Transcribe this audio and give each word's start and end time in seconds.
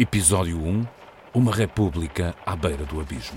Episódio 0.00 0.56
1 0.62 0.86
Uma 1.34 1.52
República 1.52 2.32
à 2.46 2.54
beira 2.54 2.84
do 2.84 3.00
abismo. 3.00 3.36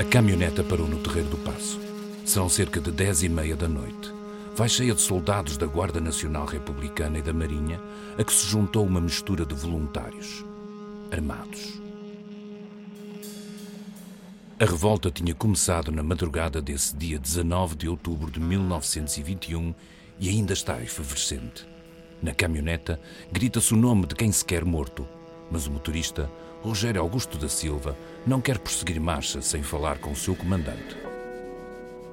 A 0.00 0.04
caminhoneta 0.04 0.64
parou 0.64 0.88
no 0.88 1.02
Terreiro 1.02 1.28
do 1.28 1.36
Passo. 1.36 1.78
São 2.24 2.48
cerca 2.48 2.80
de 2.80 2.90
dez 2.90 3.22
e 3.22 3.28
meia 3.28 3.54
da 3.54 3.68
noite. 3.68 4.10
Vai 4.54 4.70
cheia 4.70 4.94
de 4.94 5.02
soldados 5.02 5.58
da 5.58 5.66
Guarda 5.66 6.00
Nacional 6.00 6.46
Republicana 6.46 7.18
e 7.18 7.22
da 7.22 7.34
Marinha, 7.34 7.78
a 8.18 8.24
que 8.24 8.32
se 8.32 8.46
juntou 8.46 8.86
uma 8.86 8.98
mistura 8.98 9.44
de 9.44 9.54
voluntários, 9.54 10.42
armados. 11.12 11.85
A 14.58 14.64
revolta 14.64 15.10
tinha 15.10 15.34
começado 15.34 15.92
na 15.92 16.02
madrugada 16.02 16.62
desse 16.62 16.96
dia 16.96 17.18
19 17.18 17.76
de 17.76 17.90
outubro 17.90 18.30
de 18.30 18.40
1921 18.40 19.74
e 20.18 20.30
ainda 20.30 20.54
está 20.54 20.82
efervescente. 20.82 21.68
Na 22.22 22.32
caminhoneta 22.32 22.98
grita-se 23.30 23.74
o 23.74 23.76
nome 23.76 24.06
de 24.06 24.14
quem 24.14 24.32
se 24.32 24.42
quer 24.42 24.64
morto, 24.64 25.06
mas 25.50 25.66
o 25.66 25.70
motorista, 25.70 26.30
Rogério 26.62 27.02
Augusto 27.02 27.36
da 27.36 27.50
Silva, 27.50 27.98
não 28.26 28.40
quer 28.40 28.58
prosseguir 28.58 28.98
marcha 28.98 29.42
sem 29.42 29.62
falar 29.62 29.98
com 29.98 30.12
o 30.12 30.16
seu 30.16 30.34
comandante. 30.34 30.96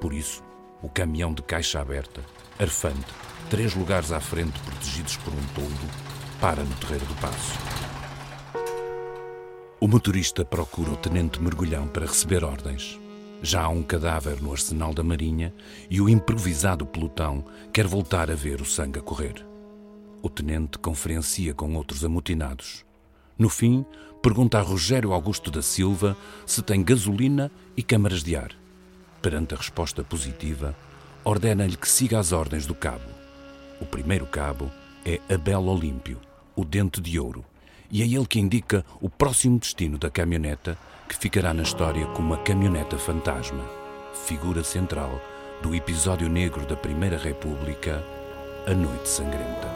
Por 0.02 0.14
isso, 0.14 0.44
o 0.82 0.90
caminhão 0.90 1.34
de 1.34 1.42
caixa 1.44 1.80
aberta, 1.80 2.20
arfante, 2.60 3.08
três 3.50 3.74
lugares 3.74 4.12
à 4.12 4.20
frente 4.20 4.60
protegidos 4.60 5.16
por 5.16 5.32
um 5.32 5.46
toldo, 5.56 5.90
para 6.42 6.62
no 6.62 6.76
terreiro 6.76 7.06
do 7.06 7.16
passo. 7.22 7.83
O 9.84 9.88
motorista 9.90 10.46
procura 10.46 10.92
o 10.92 10.96
tenente 10.96 11.42
mergulhão 11.42 11.90
para 11.90 12.06
receber 12.06 12.42
ordens. 12.46 12.98
Já 13.42 13.64
há 13.64 13.68
um 13.68 13.84
cadáver 13.84 14.42
no 14.42 14.54
arsenal 14.54 14.94
da 14.94 15.04
Marinha 15.04 15.54
e 15.90 16.00
o 16.00 16.08
improvisado 16.08 16.86
pelotão 16.86 17.44
quer 17.74 17.86
voltar 17.86 18.32
a 18.32 18.34
ver 18.34 18.62
o 18.62 18.66
sangue 18.66 19.00
a 19.00 19.02
correr. 19.02 19.46
O 20.22 20.30
tenente 20.30 20.78
conferencia 20.78 21.54
com 21.54 21.76
outros 21.76 22.06
amotinados. 22.06 22.86
No 23.38 23.50
fim, 23.50 23.86
pergunta 24.22 24.58
a 24.58 24.62
Rogério 24.62 25.12
Augusto 25.12 25.52
da 25.52 25.62
Silva 25.62 26.16
se 26.46 26.62
tem 26.62 26.82
gasolina 26.82 27.52
e 27.76 27.84
câmaras 27.84 28.24
de 28.24 28.38
ar. 28.38 28.52
Perante 29.22 29.54
a 29.54 29.58
resposta 29.58 30.02
positiva, 30.02 30.74
ordena-lhe 31.26 31.76
que 31.76 31.90
siga 31.90 32.20
as 32.20 32.32
ordens 32.32 32.66
do 32.66 32.74
cabo. 32.74 33.10
O 33.82 33.86
primeiro 33.86 34.28
cabo 34.28 34.72
é 35.04 35.20
Abel 35.30 35.66
Olímpio, 35.66 36.22
o 36.56 36.64
dente 36.64 37.02
de 37.02 37.20
ouro 37.20 37.44
e 37.94 38.02
é 38.02 38.08
ele 38.08 38.26
que 38.26 38.40
indica 38.40 38.84
o 39.00 39.08
próximo 39.08 39.60
destino 39.60 40.00
da 40.00 40.10
caminhoneta, 40.10 40.76
que 41.08 41.16
ficará 41.16 41.54
na 41.54 41.62
história 41.62 42.08
como 42.08 42.34
a 42.34 42.38
caminhoneta 42.40 42.98
fantasma, 42.98 43.64
figura 44.26 44.64
central 44.64 45.22
do 45.62 45.76
episódio 45.76 46.28
negro 46.28 46.66
da 46.66 46.76
Primeira 46.76 47.20
República, 47.20 48.04
A 48.66 48.74
Noite 48.74 49.08
Sangrenta. 49.08 49.68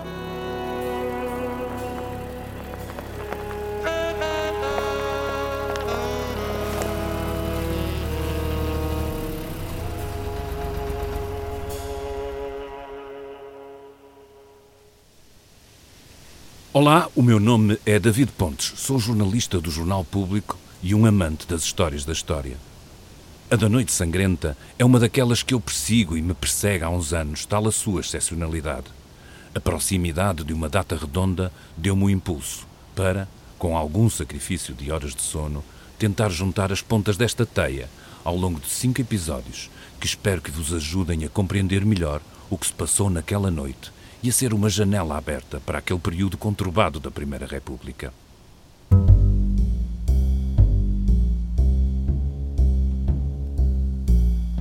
Olá, 16.79 17.09
o 17.15 17.23
meu 17.23 17.39
nome 17.39 17.79
é 17.87 17.97
David 17.97 18.33
Pontes, 18.33 18.71
sou 18.75 18.99
jornalista 18.99 19.59
do 19.59 19.71
Jornal 19.71 20.05
Público 20.05 20.59
e 20.83 20.93
um 20.93 21.07
amante 21.07 21.47
das 21.47 21.63
histórias 21.63 22.05
da 22.05 22.13
história. 22.13 22.55
A 23.49 23.55
da 23.55 23.67
Noite 23.67 23.91
Sangrenta 23.91 24.55
é 24.77 24.85
uma 24.85 24.99
daquelas 24.99 25.41
que 25.41 25.55
eu 25.55 25.59
persigo 25.59 26.15
e 26.15 26.21
me 26.21 26.35
persegue 26.35 26.83
há 26.83 26.89
uns 26.91 27.13
anos, 27.13 27.47
tal 27.47 27.67
a 27.67 27.71
sua 27.71 28.01
excepcionalidade. 28.01 28.85
A 29.55 29.59
proximidade 29.59 30.43
de 30.43 30.53
uma 30.53 30.69
data 30.69 30.95
redonda 30.95 31.51
deu-me 31.75 32.03
o 32.03 32.09
impulso 32.11 32.67
para, 32.95 33.27
com 33.57 33.75
algum 33.75 34.07
sacrifício 34.07 34.75
de 34.75 34.91
horas 34.91 35.15
de 35.15 35.23
sono, 35.23 35.63
tentar 35.97 36.29
juntar 36.29 36.71
as 36.71 36.83
pontas 36.83 37.17
desta 37.17 37.43
teia 37.43 37.89
ao 38.23 38.35
longo 38.37 38.59
de 38.59 38.69
cinco 38.69 39.01
episódios 39.01 39.71
que 39.99 40.05
espero 40.05 40.43
que 40.43 40.51
vos 40.51 40.71
ajudem 40.71 41.25
a 41.25 41.29
compreender 41.29 41.83
melhor 41.83 42.21
o 42.51 42.55
que 42.55 42.67
se 42.67 42.73
passou 42.73 43.09
naquela 43.09 43.49
noite 43.49 43.96
ia 44.23 44.31
ser 44.31 44.53
uma 44.53 44.69
janela 44.69 45.17
aberta 45.17 45.59
para 45.59 45.79
aquele 45.79 45.99
período 45.99 46.37
conturbado 46.37 46.99
da 46.99 47.11
Primeira 47.11 47.45
República. 47.45 48.13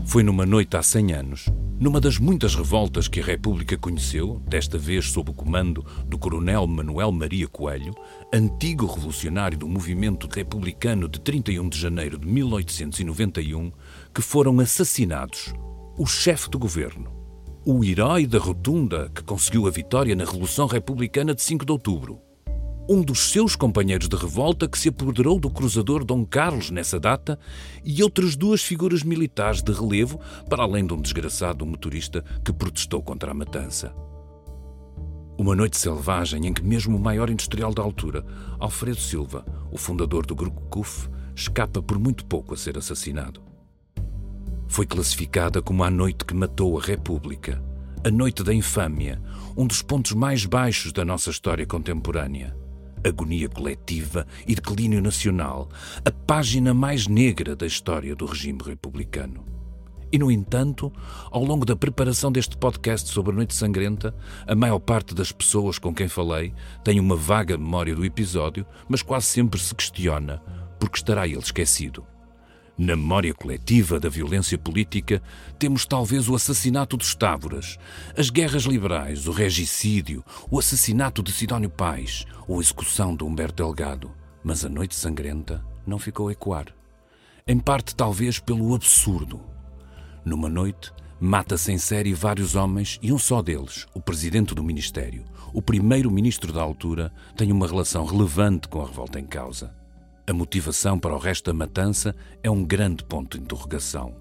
Foi 0.05 0.23
numa 0.23 0.47
noite 0.47 0.77
há 0.77 0.83
100 0.83 1.13
anos, 1.13 1.47
numa 1.79 2.01
das 2.01 2.17
muitas 2.17 2.55
revoltas 2.55 3.07
que 3.07 3.21
a 3.21 3.25
República 3.25 3.77
conheceu, 3.77 4.41
desta 4.47 4.79
vez 4.79 5.11
sob 5.11 5.31
o 5.31 5.35
comando 5.35 5.85
do 6.07 6.17
Coronel 6.17 6.67
Manuel 6.67 7.13
Maria 7.13 7.49
Coelho, 7.49 7.95
antigo 8.33 8.87
revolucionário 8.87 9.59
do 9.59 9.69
movimento 9.69 10.27
republicano 10.27 11.09
de 11.09 11.21
31 11.21 11.69
de 11.69 11.79
janeiro 11.79 12.19
de 12.19 12.27
1891, 12.27 13.73
que 14.15 14.23
foram 14.23 14.59
assassinados 14.61 15.53
o 15.99 16.07
chefe 16.07 16.49
do 16.49 16.59
governo, 16.59 17.16
o 17.69 17.85
herói 17.85 18.29
da 18.29 18.39
rotunda 18.39 19.11
que 19.13 19.25
conseguiu 19.25 19.67
a 19.67 19.71
vitória 19.73 20.15
na 20.15 20.25
Revolução 20.25 20.69
Republicana 20.69 21.35
de 21.35 21.43
5 21.43 21.67
de 21.67 21.73
outubro. 21.73 22.21
Um 22.89 23.03
dos 23.03 23.33
seus 23.33 23.57
companheiros 23.57 24.09
de 24.09 24.15
revolta 24.15 24.69
que 24.69 24.79
se 24.79 24.91
apoderou 24.91 25.41
do 25.41 25.51
cruzador 25.51 26.05
Dom 26.05 26.25
Carlos 26.25 26.71
nessa 26.71 27.01
data 27.01 27.37
e 27.85 28.05
outras 28.05 28.37
duas 28.37 28.63
figuras 28.63 29.03
militares 29.03 29.63
de 29.63 29.73
relevo, 29.73 30.21
para 30.49 30.63
além 30.63 30.87
de 30.87 30.95
um 30.95 31.01
desgraçado 31.03 31.67
motorista 31.67 32.25
que 32.45 32.53
protestou 32.53 33.03
contra 33.03 33.33
a 33.33 33.35
matança. 33.35 33.93
Uma 35.37 35.57
noite 35.57 35.77
selvagem 35.77 36.47
em 36.47 36.55
que 36.55 36.63
mesmo 36.63 36.97
o 36.97 37.01
maior 37.01 37.29
industrial 37.29 37.75
da 37.75 37.83
altura, 37.83 38.25
Alfredo 38.61 39.01
Silva, 39.01 39.45
o 39.73 39.77
fundador 39.77 40.25
do 40.25 40.37
Grupo 40.37 40.61
CUF, 40.71 41.09
escapa 41.35 41.83
por 41.83 41.99
muito 41.99 42.25
pouco 42.27 42.55
a 42.55 42.57
ser 42.57 42.79
assassinado 42.79 43.46
foi 44.69 44.87
classificada 44.87 45.63
como 45.63 45.85
a 45.85 45.91
noite 45.91 46.25
que 46.25 46.35
matou 46.35 46.79
a 46.79 46.83
República, 46.83 47.63
a 48.05 48.11
noite 48.11 48.43
da 48.43 48.55
infâmia, 48.55 49.21
um 49.57 49.67
dos 49.67 49.83
pontos 49.83 50.13
mais 50.13 50.45
baixos 50.45 50.93
da 50.93 51.05
nossa 51.05 51.31
história 51.31 51.67
contemporânea. 51.67 52.57
Agonia 53.05 53.49
coletiva 53.49 54.27
e 54.47 54.55
declínio 54.55 55.01
nacional, 55.01 55.69
a 56.05 56.11
página 56.11 56.75
mais 56.75 57.07
negra 57.07 57.55
da 57.55 57.67
história 57.67 58.15
do 58.17 58.27
regime 58.27 58.59
republicano. 58.65 59.45
E, 60.13 60.19
no 60.19 60.31
entanto, 60.31 60.93
ao 61.31 61.45
longo 61.45 61.65
da 61.65 61.77
preparação 61.77 62.31
deste 62.31 62.57
podcast 62.57 63.09
sobre 63.09 63.33
a 63.33 63.37
Noite 63.37 63.55
Sangrenta, 63.55 64.15
a 64.47 64.55
maior 64.55 64.79
parte 64.79 65.15
das 65.15 65.33
pessoas 65.33 65.79
com 65.79 65.95
quem 65.95 66.09
falei 66.09 66.55
tem 66.85 67.01
uma 67.01 67.17
vaga 67.17 67.59
memória 67.59 67.95
do 67.95 68.05
episódio, 68.05 68.65
mas 68.89 69.03
quase 69.03 69.27
sempre 69.27 69.61
se 69.61 69.75
questiona 69.75 70.43
porque 70.79 70.99
estará 70.99 71.27
ele 71.27 71.39
esquecido. 71.39 72.07
Na 72.79 72.95
memória 72.95 73.33
coletiva 73.33 73.99
da 73.99 74.11
violência 74.11 74.59
política, 74.59 75.23
temos 75.59 75.87
talvez 75.87 76.29
o 76.29 76.35
assassinato 76.35 76.95
dos 76.95 77.15
Távoras, 77.15 77.79
as 78.15 78.29
guerras 78.29 78.65
liberais, 78.65 79.27
o 79.27 79.33
regicídio, 79.33 80.23
o 80.51 80.59
assassinato 80.59 81.23
de 81.23 81.33
Sidónio 81.33 81.71
Pais 81.71 82.27
ou 82.47 82.59
a 82.59 82.61
execução 82.61 83.17
de 83.17 83.25
Humberto 83.25 83.63
Delgado. 83.63 84.11
Mas 84.45 84.63
a 84.63 84.69
Noite 84.69 84.95
Sangrenta 84.95 85.65
não 85.87 85.99
ficou 85.99 86.29
a 86.29 86.33
ecoar. 86.33 86.67
Em 87.47 87.59
parte, 87.59 87.97
talvez, 87.97 88.39
pelo 88.39 88.75
absurdo. 88.75 89.41
Numa 90.23 90.49
noite, 90.49 90.93
mata-se 91.19 91.73
em 91.73 91.79
série 91.79 92.13
vários 92.13 92.55
homens 92.55 92.99
e 93.01 93.11
um 93.11 93.19
só 93.19 93.41
deles, 93.41 93.87
o 93.95 94.03
presidente 94.03 94.55
do 94.55 94.63
Ministério, 94.63 95.25
o 95.55 95.63
primeiro-ministro 95.63 96.53
da 96.53 96.61
altura, 96.61 97.11
tem 97.37 97.51
uma 97.51 97.67
relação 97.67 98.05
relevante 98.05 98.69
com 98.69 98.83
a 98.83 98.87
revolta 98.87 99.19
em 99.19 99.25
causa. 99.25 99.75
A 100.29 100.33
motivação 100.33 100.99
para 100.99 101.15
o 101.15 101.19
resto 101.19 101.53
da 101.53 101.55
matança 101.55 102.13
é 102.43 102.51
um 102.51 102.65
grande 102.65 103.05
ponto 103.05 103.39
de 103.39 103.45
interrogação. 103.45 104.17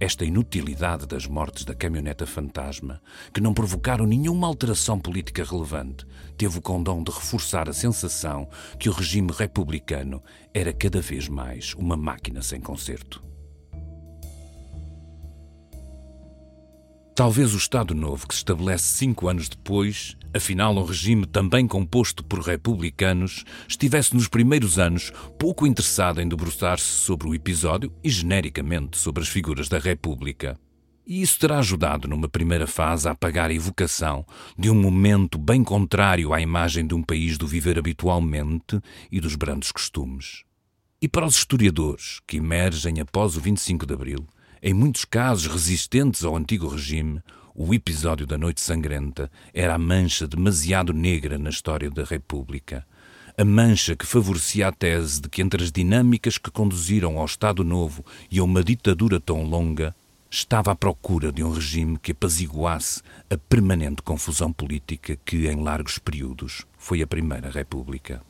Esta 0.00 0.24
inutilidade 0.24 1.06
das 1.06 1.26
mortes 1.26 1.66
da 1.66 1.74
caminhoneta 1.74 2.26
fantasma, 2.26 3.02
que 3.34 3.40
não 3.40 3.52
provocaram 3.52 4.06
nenhuma 4.06 4.46
alteração 4.46 4.98
política 4.98 5.44
relevante, 5.44 6.06
teve 6.38 6.58
o 6.58 6.62
condão 6.62 7.02
de 7.04 7.12
reforçar 7.12 7.68
a 7.68 7.74
sensação 7.74 8.48
que 8.78 8.88
o 8.88 8.92
regime 8.92 9.30
republicano 9.30 10.22
era 10.54 10.72
cada 10.72 11.02
vez 11.02 11.28
mais 11.28 11.74
uma 11.74 11.98
máquina 11.98 12.40
sem 12.40 12.58
conserto. 12.58 13.31
Talvez 17.14 17.52
o 17.52 17.58
Estado 17.58 17.94
Novo, 17.94 18.26
que 18.26 18.32
se 18.32 18.38
estabelece 18.38 18.96
cinco 18.96 19.28
anos 19.28 19.46
depois, 19.46 20.16
afinal 20.32 20.74
um 20.74 20.82
regime 20.82 21.26
também 21.26 21.66
composto 21.68 22.24
por 22.24 22.40
republicanos, 22.40 23.44
estivesse 23.68 24.14
nos 24.14 24.28
primeiros 24.28 24.78
anos 24.78 25.12
pouco 25.38 25.66
interessado 25.66 26.22
em 26.22 26.28
debruçar-se 26.28 26.86
sobre 26.86 27.28
o 27.28 27.34
episódio 27.34 27.92
e 28.02 28.08
genericamente 28.08 28.96
sobre 28.96 29.22
as 29.22 29.28
figuras 29.28 29.68
da 29.68 29.78
República. 29.78 30.58
E 31.06 31.20
isso 31.20 31.38
terá 31.38 31.58
ajudado 31.58 32.08
numa 32.08 32.30
primeira 32.30 32.66
fase 32.66 33.06
a 33.06 33.10
apagar 33.10 33.50
a 33.50 33.54
evocação 33.54 34.24
de 34.58 34.70
um 34.70 34.74
momento 34.74 35.36
bem 35.36 35.62
contrário 35.62 36.32
à 36.32 36.40
imagem 36.40 36.86
de 36.86 36.94
um 36.94 37.02
país 37.02 37.36
do 37.36 37.46
viver 37.46 37.78
habitualmente 37.78 38.80
e 39.10 39.20
dos 39.20 39.36
brandos 39.36 39.70
costumes. 39.70 40.44
E 41.00 41.06
para 41.06 41.26
os 41.26 41.34
historiadores 41.34 42.20
que 42.26 42.38
emergem 42.38 43.00
após 43.00 43.36
o 43.36 43.40
25 43.40 43.84
de 43.84 43.92
Abril, 43.92 44.26
Em 44.64 44.72
muitos 44.72 45.04
casos 45.04 45.48
resistentes 45.48 46.22
ao 46.22 46.36
antigo 46.36 46.68
regime, 46.68 47.20
o 47.52 47.74
episódio 47.74 48.24
da 48.24 48.38
Noite 48.38 48.60
Sangrenta 48.60 49.28
era 49.52 49.74
a 49.74 49.78
mancha 49.78 50.24
demasiado 50.24 50.92
negra 50.92 51.36
na 51.36 51.50
história 51.50 51.90
da 51.90 52.04
República. 52.04 52.86
A 53.36 53.44
mancha 53.44 53.96
que 53.96 54.06
favorecia 54.06 54.68
a 54.68 54.72
tese 54.72 55.20
de 55.20 55.28
que 55.28 55.42
entre 55.42 55.64
as 55.64 55.72
dinâmicas 55.72 56.38
que 56.38 56.48
conduziram 56.48 57.18
ao 57.18 57.24
Estado 57.24 57.64
Novo 57.64 58.06
e 58.30 58.38
a 58.38 58.44
uma 58.44 58.62
ditadura 58.62 59.18
tão 59.18 59.42
longa, 59.42 59.96
estava 60.30 60.70
à 60.70 60.76
procura 60.76 61.32
de 61.32 61.42
um 61.42 61.50
regime 61.50 61.98
que 61.98 62.12
apaziguasse 62.12 63.02
a 63.28 63.36
permanente 63.36 64.00
confusão 64.00 64.52
política 64.52 65.18
que, 65.24 65.48
em 65.48 65.60
largos 65.60 65.98
períodos, 65.98 66.64
foi 66.78 67.02
a 67.02 67.06
Primeira 67.08 67.50
República. 67.50 68.22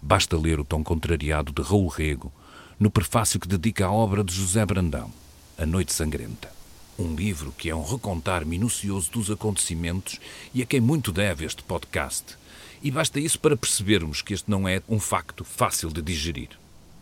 Basta 0.00 0.38
ler 0.38 0.58
o 0.58 0.64
tom 0.64 0.82
contrariado 0.82 1.52
de 1.52 1.60
Raul 1.60 1.88
Rego 1.88 2.32
no 2.78 2.90
prefácio 2.90 3.38
que 3.38 3.46
dedica 3.46 3.84
à 3.84 3.92
obra 3.92 4.24
de 4.24 4.32
José 4.32 4.64
Brandão. 4.64 5.12
A 5.60 5.66
Noite 5.66 5.92
Sangrenta. 5.92 6.50
Um 6.98 7.14
livro 7.14 7.52
que 7.52 7.68
é 7.68 7.76
um 7.76 7.84
recontar 7.84 8.46
minucioso 8.46 9.10
dos 9.10 9.30
acontecimentos 9.30 10.18
e 10.54 10.62
a 10.62 10.64
quem 10.64 10.80
muito 10.80 11.12
deve 11.12 11.44
este 11.44 11.62
podcast. 11.62 12.34
E 12.82 12.90
basta 12.90 13.20
isso 13.20 13.38
para 13.38 13.58
percebermos 13.58 14.22
que 14.22 14.32
este 14.32 14.50
não 14.50 14.66
é 14.66 14.80
um 14.88 14.98
facto 14.98 15.44
fácil 15.44 15.90
de 15.90 16.00
digerir. 16.00 16.48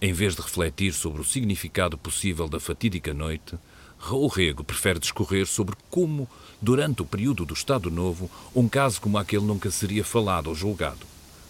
Em 0.02 0.12
vez 0.12 0.34
de 0.34 0.42
refletir 0.42 0.92
sobre 0.92 1.20
o 1.20 1.24
significado 1.24 1.96
possível 1.96 2.48
da 2.48 2.58
fatídica 2.58 3.14
noite, 3.14 3.54
Raul 3.96 4.26
Rego 4.26 4.64
prefere 4.64 4.98
discorrer 4.98 5.46
sobre 5.46 5.76
como, 5.88 6.28
durante 6.60 7.02
o 7.02 7.06
período 7.06 7.46
do 7.46 7.54
Estado 7.54 7.92
Novo, 7.92 8.28
um 8.52 8.68
caso 8.68 9.00
como 9.00 9.18
aquele 9.18 9.44
nunca 9.44 9.70
seria 9.70 10.02
falado 10.02 10.48
ou 10.48 10.54
julgado. 10.56 11.06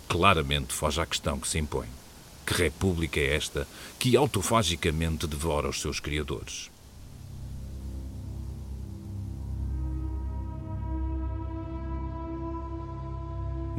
Claramente 0.06 0.74
foge 0.74 1.00
à 1.00 1.06
questão 1.06 1.40
que 1.40 1.48
se 1.48 1.58
impõe. 1.58 1.88
Que 2.44 2.52
república 2.52 3.18
é 3.18 3.34
esta 3.34 3.66
que 3.98 4.14
autofagicamente 4.14 5.26
devora 5.26 5.70
os 5.70 5.80
seus 5.80 6.00
criadores? 6.00 6.68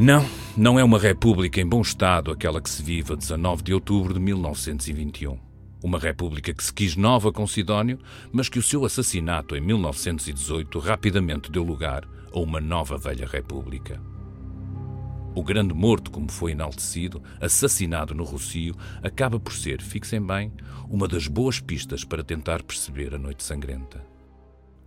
Não, 0.01 0.25
não 0.55 0.79
é 0.79 0.83
uma 0.83 0.97
república 0.97 1.59
em 1.59 1.67
bom 1.67 1.81
estado 1.81 2.31
aquela 2.31 2.61
que 2.61 2.69
se 2.69 2.81
vive 2.81 3.11
a 3.11 3.15
19 3.17 3.63
de 3.63 3.73
outubro 3.73 4.13
de 4.13 4.19
1921. 4.21 5.37
Uma 5.83 5.99
república 5.99 6.53
que 6.53 6.63
se 6.63 6.73
quis 6.73 6.95
nova 6.95 7.33
com 7.33 7.45
Sidónio, 7.45 7.99
mas 8.31 8.47
que 8.47 8.57
o 8.57 8.63
seu 8.63 8.85
assassinato 8.85 9.57
em 9.57 9.59
1918 9.59 10.79
rapidamente 10.79 11.51
deu 11.51 11.63
lugar 11.63 12.07
a 12.33 12.39
uma 12.39 12.61
nova 12.61 12.97
velha 12.97 13.27
república. 13.27 14.01
O 15.35 15.43
grande 15.43 15.73
morto, 15.73 16.11
como 16.11 16.31
foi 16.31 16.53
enaltecido, 16.53 17.21
assassinado 17.41 18.15
no 18.15 18.23
Rocio, 18.23 18.77
acaba 19.03 19.37
por 19.37 19.51
ser, 19.51 19.81
fixem 19.81 20.25
bem, 20.25 20.53
uma 20.87 21.09
das 21.09 21.27
boas 21.27 21.59
pistas 21.59 22.05
para 22.05 22.23
tentar 22.23 22.63
perceber 22.63 23.13
a 23.13 23.17
Noite 23.17 23.43
Sangrenta 23.43 24.01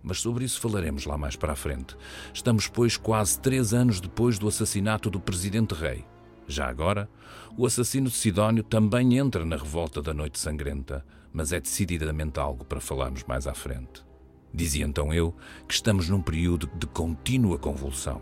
mas 0.03 0.19
sobre 0.19 0.43
isso 0.43 0.59
falaremos 0.59 1.05
lá 1.05 1.17
mais 1.17 1.35
para 1.35 1.53
a 1.53 1.55
frente. 1.55 1.95
Estamos, 2.33 2.67
pois, 2.67 2.97
quase 2.97 3.39
três 3.39 3.73
anos 3.73 4.01
depois 4.01 4.37
do 4.37 4.47
assassinato 4.47 5.09
do 5.09 5.19
presidente 5.19 5.73
Rei. 5.73 6.05
Já 6.47 6.67
agora, 6.67 7.09
o 7.57 7.65
assassino 7.65 8.09
de 8.09 8.15
Sidónio 8.15 8.63
também 8.63 9.17
entra 9.17 9.45
na 9.45 9.55
revolta 9.55 10.01
da 10.01 10.13
Noite 10.13 10.37
Sangrenta, 10.37 11.05
mas 11.31 11.53
é 11.53 11.59
decididamente 11.59 12.39
algo 12.39 12.65
para 12.65 12.81
falarmos 12.81 13.23
mais 13.23 13.47
à 13.47 13.53
frente. 13.53 14.05
Dizia 14.53 14.85
então 14.85 15.13
eu 15.13 15.35
que 15.67 15.73
estamos 15.73 16.09
num 16.09 16.21
período 16.21 16.69
de 16.77 16.85
contínua 16.85 17.57
convulsão. 17.57 18.21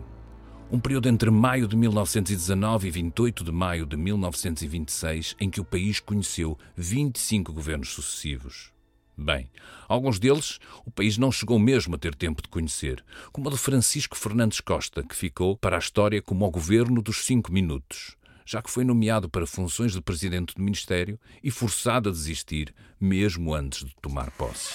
Um 0.70 0.80
período 0.80 1.06
entre 1.08 1.30
maio 1.30 1.68
de 1.68 1.76
1919 1.76 2.88
e 2.88 2.90
28 2.90 3.44
de 3.44 3.52
maio 3.52 3.84
de 3.84 3.94
1926 3.94 5.36
em 5.38 5.50
que 5.50 5.60
o 5.60 5.64
país 5.64 6.00
conheceu 6.00 6.56
25 6.74 7.52
governos 7.52 7.90
sucessivos. 7.92 8.72
Bem, 9.16 9.50
alguns 9.88 10.18
deles 10.18 10.58
o 10.86 10.90
país 10.90 11.18
não 11.18 11.30
chegou 11.30 11.58
mesmo 11.58 11.94
a 11.94 11.98
ter 11.98 12.14
tempo 12.14 12.42
de 12.42 12.48
conhecer, 12.48 13.04
como 13.30 13.48
o 13.48 13.52
de 13.52 13.58
Francisco 13.58 14.16
Fernandes 14.16 14.60
Costa, 14.60 15.02
que 15.02 15.14
ficou 15.14 15.56
para 15.56 15.76
a 15.76 15.78
história 15.78 16.22
como 16.22 16.46
o 16.46 16.50
governo 16.50 17.02
dos 17.02 17.26
cinco 17.26 17.52
minutos, 17.52 18.16
já 18.46 18.62
que 18.62 18.70
foi 18.70 18.84
nomeado 18.84 19.28
para 19.28 19.46
funções 19.46 19.92
de 19.92 20.00
presidente 20.00 20.54
do 20.54 20.62
Ministério 20.62 21.20
e 21.42 21.50
forçado 21.50 22.08
a 22.08 22.12
desistir 22.12 22.74
mesmo 22.98 23.54
antes 23.54 23.84
de 23.84 23.94
tomar 24.00 24.30
posse. 24.32 24.74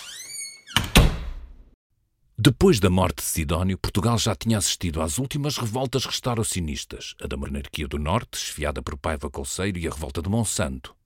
Depois 2.40 2.80
da 2.80 2.88
morte 2.88 3.18
de 3.18 3.24
Sidónio, 3.24 3.80
Portugal 3.80 4.16
já 4.20 4.36
tinha 4.36 4.60
assistido 4.60 5.02
às 5.02 5.18
últimas 5.18 5.58
revoltas 5.58 6.06
restauracionistas, 6.06 7.16
a 7.20 7.26
da 7.26 7.36
Monarquia 7.36 7.88
do 7.88 7.98
Norte, 7.98 8.36
esfiada 8.36 8.80
por 8.80 8.96
Paiva 8.96 9.28
Colseiro, 9.28 9.80
e 9.80 9.88
a 9.88 9.90
revolta 9.90 10.22
de 10.22 10.30
Monsanto. 10.30 10.97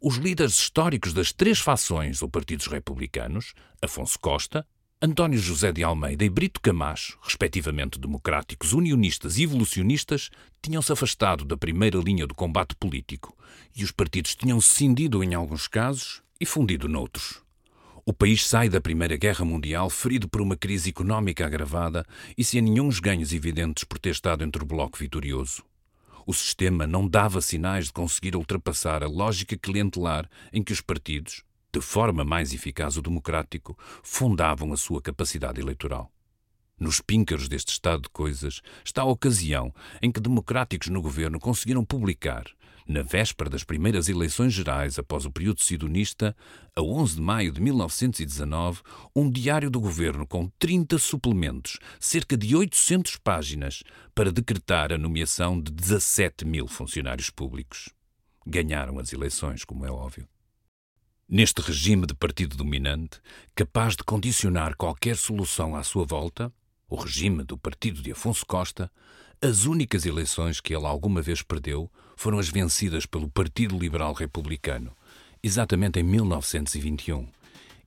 Os 0.00 0.14
líderes 0.14 0.52
históricos 0.60 1.12
das 1.12 1.32
três 1.32 1.58
fações 1.58 2.22
ou 2.22 2.28
partidos 2.28 2.68
republicanos, 2.68 3.52
Afonso 3.82 4.16
Costa, 4.20 4.64
António 5.02 5.40
José 5.40 5.72
de 5.72 5.82
Almeida 5.82 6.24
e 6.24 6.30
Brito 6.30 6.60
Camacho, 6.60 7.18
respectivamente 7.20 7.98
democráticos, 7.98 8.72
unionistas 8.72 9.38
e 9.38 9.42
evolucionistas, 9.42 10.30
tinham-se 10.62 10.92
afastado 10.92 11.44
da 11.44 11.56
primeira 11.56 11.98
linha 11.98 12.28
do 12.28 12.34
combate 12.34 12.76
político 12.76 13.36
e 13.74 13.82
os 13.82 13.90
partidos 13.90 14.36
tinham-se 14.36 14.72
cindido 14.72 15.24
em 15.24 15.34
alguns 15.34 15.66
casos 15.66 16.22
e 16.40 16.46
fundido 16.46 16.88
noutros. 16.88 17.42
O 18.06 18.12
país 18.12 18.46
sai 18.46 18.68
da 18.68 18.80
Primeira 18.80 19.16
Guerra 19.16 19.44
Mundial 19.44 19.90
ferido 19.90 20.28
por 20.28 20.40
uma 20.40 20.56
crise 20.56 20.90
económica 20.90 21.44
agravada 21.44 22.06
e 22.36 22.44
sem 22.44 22.62
nenhum 22.62 22.88
ganhos 23.02 23.32
evidentes 23.32 23.82
por 23.82 23.98
ter 23.98 24.10
estado 24.10 24.44
entre 24.44 24.62
o 24.62 24.66
bloco 24.66 24.96
vitorioso. 24.96 25.67
O 26.30 26.34
sistema 26.34 26.86
não 26.86 27.08
dava 27.08 27.40
sinais 27.40 27.86
de 27.86 27.92
conseguir 27.94 28.36
ultrapassar 28.36 29.02
a 29.02 29.08
lógica 29.08 29.56
clientelar 29.56 30.28
em 30.52 30.62
que 30.62 30.74
os 30.74 30.82
partidos, 30.82 31.42
de 31.72 31.80
forma 31.80 32.22
mais 32.22 32.52
eficaz 32.52 32.98
o 32.98 33.00
democrático, 33.00 33.74
fundavam 34.02 34.70
a 34.74 34.76
sua 34.76 35.00
capacidade 35.00 35.58
eleitoral. 35.58 36.12
Nos 36.78 37.00
píncaros 37.00 37.48
deste 37.48 37.70
estado 37.70 38.02
de 38.02 38.10
coisas 38.10 38.60
está 38.84 39.00
a 39.00 39.06
ocasião 39.06 39.74
em 40.02 40.12
que 40.12 40.20
democráticos 40.20 40.88
no 40.88 41.00
governo 41.00 41.40
conseguiram 41.40 41.82
publicar, 41.82 42.44
na 42.88 43.02
véspera 43.02 43.50
das 43.50 43.62
primeiras 43.62 44.08
eleições 44.08 44.54
gerais 44.54 44.98
após 44.98 45.26
o 45.26 45.30
período 45.30 45.62
sidonista, 45.62 46.34
a 46.74 46.80
11 46.80 47.16
de 47.16 47.20
maio 47.20 47.52
de 47.52 47.60
1919, 47.60 48.80
um 49.14 49.30
diário 49.30 49.70
do 49.70 49.78
governo 49.78 50.26
com 50.26 50.48
30 50.58 50.96
suplementos, 50.98 51.78
cerca 52.00 52.34
de 52.34 52.56
800 52.56 53.18
páginas, 53.18 53.82
para 54.14 54.32
decretar 54.32 54.90
a 54.90 54.96
nomeação 54.96 55.60
de 55.60 55.70
17 55.70 56.46
mil 56.46 56.66
funcionários 56.66 57.28
públicos. 57.28 57.90
Ganharam 58.46 58.98
as 58.98 59.12
eleições, 59.12 59.66
como 59.66 59.84
é 59.84 59.90
óbvio. 59.90 60.26
Neste 61.28 61.60
regime 61.60 62.06
de 62.06 62.14
partido 62.14 62.56
dominante, 62.56 63.20
capaz 63.54 63.94
de 63.94 64.02
condicionar 64.02 64.74
qualquer 64.74 65.14
solução 65.14 65.76
à 65.76 65.82
sua 65.82 66.06
volta, 66.06 66.50
o 66.88 66.96
regime 66.96 67.44
do 67.44 67.58
partido 67.58 68.00
de 68.00 68.12
Afonso 68.12 68.46
Costa, 68.46 68.90
as 69.40 69.66
únicas 69.66 70.04
eleições 70.04 70.60
que 70.60 70.74
ele 70.74 70.84
alguma 70.84 71.22
vez 71.22 71.42
perdeu 71.42 71.88
foram 72.16 72.40
as 72.40 72.48
vencidas 72.48 73.06
pelo 73.06 73.28
Partido 73.28 73.78
Liberal 73.78 74.12
Republicano, 74.12 74.90
exatamente 75.40 76.00
em 76.00 76.02
1921. 76.02 77.26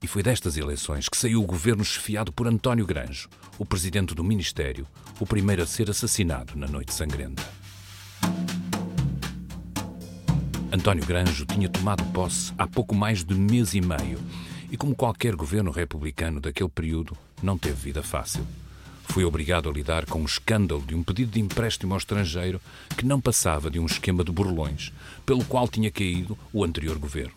E 0.02 0.08
foi 0.08 0.24
destas 0.24 0.56
eleições 0.56 1.10
que 1.10 1.18
saiu 1.18 1.44
o 1.44 1.46
governo 1.46 1.84
chefiado 1.84 2.32
por 2.32 2.48
António 2.48 2.86
Granjo, 2.86 3.28
o 3.60 3.66
presidente 3.66 4.16
do 4.16 4.24
Ministério, 4.24 4.88
o 5.20 5.26
primeiro 5.26 5.62
a 5.62 5.68
ser 5.68 5.90
assassinado 5.90 6.58
na 6.58 6.68
Noite 6.68 6.94
Sangrenta. 6.94 7.44
António 10.72 11.06
Granjo 11.06 11.46
tinha 11.46 11.68
tomado 11.68 12.04
posse 12.14 12.54
há 12.58 12.66
pouco 12.66 12.96
mais 12.96 13.26
de 13.26 13.36
mês 13.36 13.74
e 13.74 13.82
meio 13.82 14.18
e, 14.72 14.78
como 14.78 14.96
qualquer 14.96 15.36
governo 15.36 15.70
republicano 15.70 16.40
daquele 16.40 16.70
período, 16.70 17.16
não 17.44 17.58
teve 17.58 17.76
vida 17.76 18.02
fácil 18.02 18.48
foi 19.12 19.26
obrigado 19.26 19.70
a 19.70 19.74
lidar 19.74 20.06
com 20.06 20.22
o 20.22 20.26
escândalo 20.26 20.82
de 20.88 20.96
um 20.96 21.04
pedido 21.04 21.34
de 21.34 21.42
empréstimo 21.42 21.94
ao 21.94 21.98
estrangeiro 21.98 22.62
que 22.98 23.06
não 23.06 23.20
passava 23.20 23.70
de 23.70 23.78
um 23.78 23.86
esquema 23.86 24.24
de 24.24 24.32
burlões, 24.32 24.94
pelo 25.26 25.44
qual 25.44 25.68
tinha 25.68 25.92
caído 25.92 26.38
o 26.54 26.64
anterior 26.64 26.98
governo. 26.98 27.34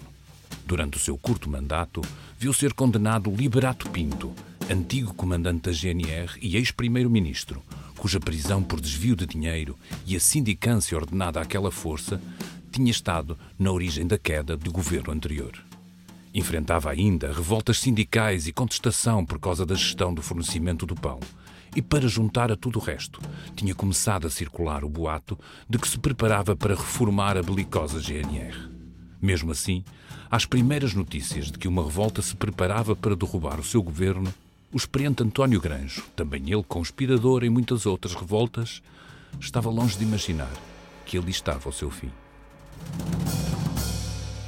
Durante 0.65 0.99
o 0.99 1.01
seu 1.01 1.19
curto 1.19 1.51
mandato, 1.51 2.01
viu 2.39 2.53
ser 2.53 2.73
condenado 2.75 3.29
Liberato 3.29 3.91
Pinto, 3.91 4.33
antigo 4.71 5.13
comandante 5.15 5.63
da 5.63 5.73
GNR 5.73 6.39
e 6.41 6.57
ex-primeiro-ministro, 6.57 7.61
cuja 7.99 8.21
prisão 8.21 8.63
por 8.63 8.81
desvio 8.81 9.17
de 9.17 9.27
dinheiro 9.27 9.77
e 10.07 10.15
a 10.15 10.21
sindicância 10.21 10.97
ordenada 10.97 11.41
àquela 11.41 11.73
força 11.73 12.23
tinha 12.71 12.91
estado 12.93 13.37
na 13.59 13.73
origem 13.73 14.07
da 14.07 14.17
queda 14.17 14.57
do 14.57 14.71
governo 14.71 15.13
anterior. 15.13 15.53
Enfrentava 16.33 16.93
ainda 16.93 17.33
revoltas 17.33 17.79
sindicais 17.81 18.47
e 18.47 18.53
contestação 18.53 19.27
por 19.27 19.41
causa 19.41 19.67
da 19.67 19.75
gestão 19.75 20.15
do 20.15 20.23
fornecimento 20.23 20.87
do 20.87 20.95
pão 20.95 21.19
e 21.75 21.83
para 21.83 22.09
juntar 22.09 22.53
a 22.53 22.57
tudo 22.57 22.79
o 22.79 22.83
resto, 22.83 23.21
tinha 23.55 23.75
começado 23.75 24.27
a 24.27 24.31
circular 24.31 24.85
o 24.85 24.89
boato 24.89 25.39
de 25.69 25.79
que 25.79 25.89
se 25.89 25.99
preparava 25.99 26.55
para 26.55 26.75
reformar 26.75 27.37
a 27.37 27.43
belicosa 27.43 28.01
GNR. 28.01 28.71
Mesmo 29.21 29.53
assim, 29.53 29.85
às 30.31 30.45
primeiras 30.45 30.95
notícias 30.95 31.51
de 31.51 31.59
que 31.59 31.69
uma 31.69 31.83
revolta 31.83 32.23
se 32.23 32.37
preparava 32.37 32.95
para 32.95 33.17
derrubar 33.17 33.59
o 33.59 33.65
seu 33.65 33.83
governo, 33.83 34.33
o 34.73 34.77
experiente 34.77 35.23
António 35.23 35.61
Granjo, 35.61 36.05
também 36.17 36.51
ele 36.51 36.65
conspirador 36.65 37.45
em 37.45 37.51
muitas 37.51 37.87
outras 37.87 38.15
revoltas, 38.15 38.83
estava 39.41 39.71
longe 39.71 39.97
de 39.97 40.05
imaginar 40.05 40.51
que 41.07 41.19
ali 41.19 41.31
estava 41.31 41.69
o 41.69 41.73
seu 41.73 41.91
fim. 41.91 42.11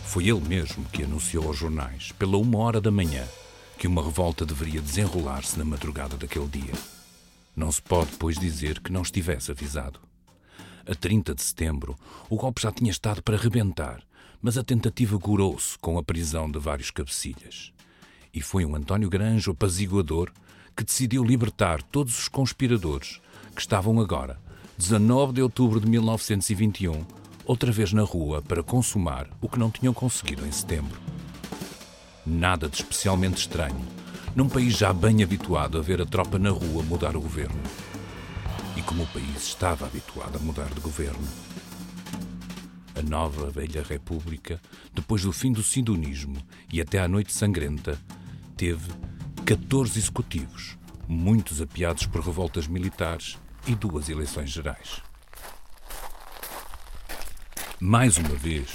Foi 0.05 0.29
ele 0.29 0.41
mesmo 0.41 0.85
que 0.87 1.03
anunciou 1.03 1.47
aos 1.47 1.57
jornais, 1.57 2.13
pela 2.13 2.39
uma 2.39 2.59
hora 2.59 2.81
da 2.81 2.91
manhã, 2.91 3.25
que 3.79 3.87
uma 3.87 4.03
revolta 4.03 4.47
deveria 4.47 4.81
desenrolar-se 4.81 5.59
na 5.59 5.65
madrugada 5.65 6.17
daquele 6.17 6.49
dia. 6.49 6.96
Não 7.57 7.73
se 7.73 7.81
pode, 7.81 8.11
pois, 8.19 8.39
dizer 8.39 8.81
que 8.81 8.93
não 8.93 9.01
estivesse 9.01 9.51
avisado. 9.51 9.99
A 10.87 10.95
30 10.95 11.35
de 11.35 11.43
setembro, 11.43 11.97
o 12.29 12.37
golpe 12.37 12.61
já 12.61 12.71
tinha 12.71 12.91
estado 12.91 13.23
para 13.23 13.39
rebentar, 13.39 14.03
mas 14.43 14.59
a 14.59 14.63
tentativa 14.63 15.19
curou-se 15.19 15.79
com 15.79 15.97
a 15.97 16.03
prisão 16.03 16.51
de 16.51 16.59
vários 16.59 16.91
cabecilhas. 16.91 17.73
E 18.33 18.43
foi 18.43 18.67
um 18.67 18.77
António 18.77 19.09
Granjo 19.09 19.53
apaziguador 19.53 20.31
que 20.77 20.85
decidiu 20.85 21.25
libertar 21.25 21.83
todos 21.83 22.19
os 22.19 22.29
conspiradores 22.29 23.23
que 23.55 23.63
estavam 23.63 23.99
agora, 23.99 24.39
19 24.77 25.33
de 25.33 25.43
outubro 25.43 25.81
de 25.81 25.89
1921, 25.89 27.07
outra 27.47 27.73
vez 27.73 27.95
na 27.95 28.03
rua 28.03 28.43
para 28.43 28.63
consumar 28.63 29.31
o 29.41 29.49
que 29.49 29.59
não 29.59 29.71
tinham 29.71 29.95
conseguido 29.95 30.47
em 30.47 30.53
setembro. 30.53 31.01
Nada 32.27 32.69
de 32.69 32.77
especialmente 32.77 33.39
estranho, 33.39 33.81
num 34.37 34.51
país 34.51 34.77
já 34.77 34.93
bem 34.93 35.23
habituado 35.23 35.79
a 35.79 35.81
ver 35.81 36.03
a 36.03 36.05
tropa 36.05 36.39
na 36.39 36.51
rua 36.51 36.83
mudar 36.83 37.17
o 37.17 37.21
governo. 37.23 37.59
E 38.77 38.83
como 38.83 39.05
o 39.05 39.07
país 39.07 39.47
estava 39.47 39.87
habituado 39.87 40.37
a 40.37 40.39
mudar 40.39 40.69
de 40.69 40.81
governo. 40.81 41.27
A 42.95 43.01
nova 43.01 43.51
velha 43.51 43.83
República, 43.83 44.61
depois 44.93 45.23
do 45.23 45.33
fim 45.33 45.53
do 45.53 45.63
sindonismo 45.63 46.37
e 46.71 46.83
até 46.83 46.99
à 46.99 47.09
Noite 47.09 47.33
Sangrenta, 47.33 47.99
teve 48.59 48.93
14 49.47 49.99
executivos, 49.99 50.77
muitos 51.09 51.63
apiados 51.63 52.05
por 52.05 52.21
revoltas 52.21 52.67
militares 52.67 53.39
e 53.67 53.75
duas 53.75 54.11
eleições 54.11 54.51
gerais. 54.51 55.01
Mais 57.81 58.19
uma 58.19 58.35
vez, 58.35 58.69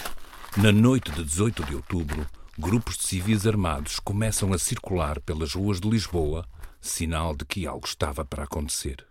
na 0.57 0.71
noite 0.71 1.11
de 1.11 1.23
18 1.23 1.63
de 1.65 1.75
outubro, 1.75 2.25
grupos 2.57 2.97
de 2.97 3.03
civis 3.03 3.47
armados 3.47 3.99
começam 3.99 4.51
a 4.53 4.59
circular 4.59 5.21
pelas 5.21 5.53
ruas 5.53 5.79
de 5.79 5.89
Lisboa, 5.89 6.45
sinal 6.79 7.35
de 7.35 7.45
que 7.45 7.65
algo 7.65 7.87
estava 7.87 8.25
para 8.25 8.43
acontecer. 8.43 9.05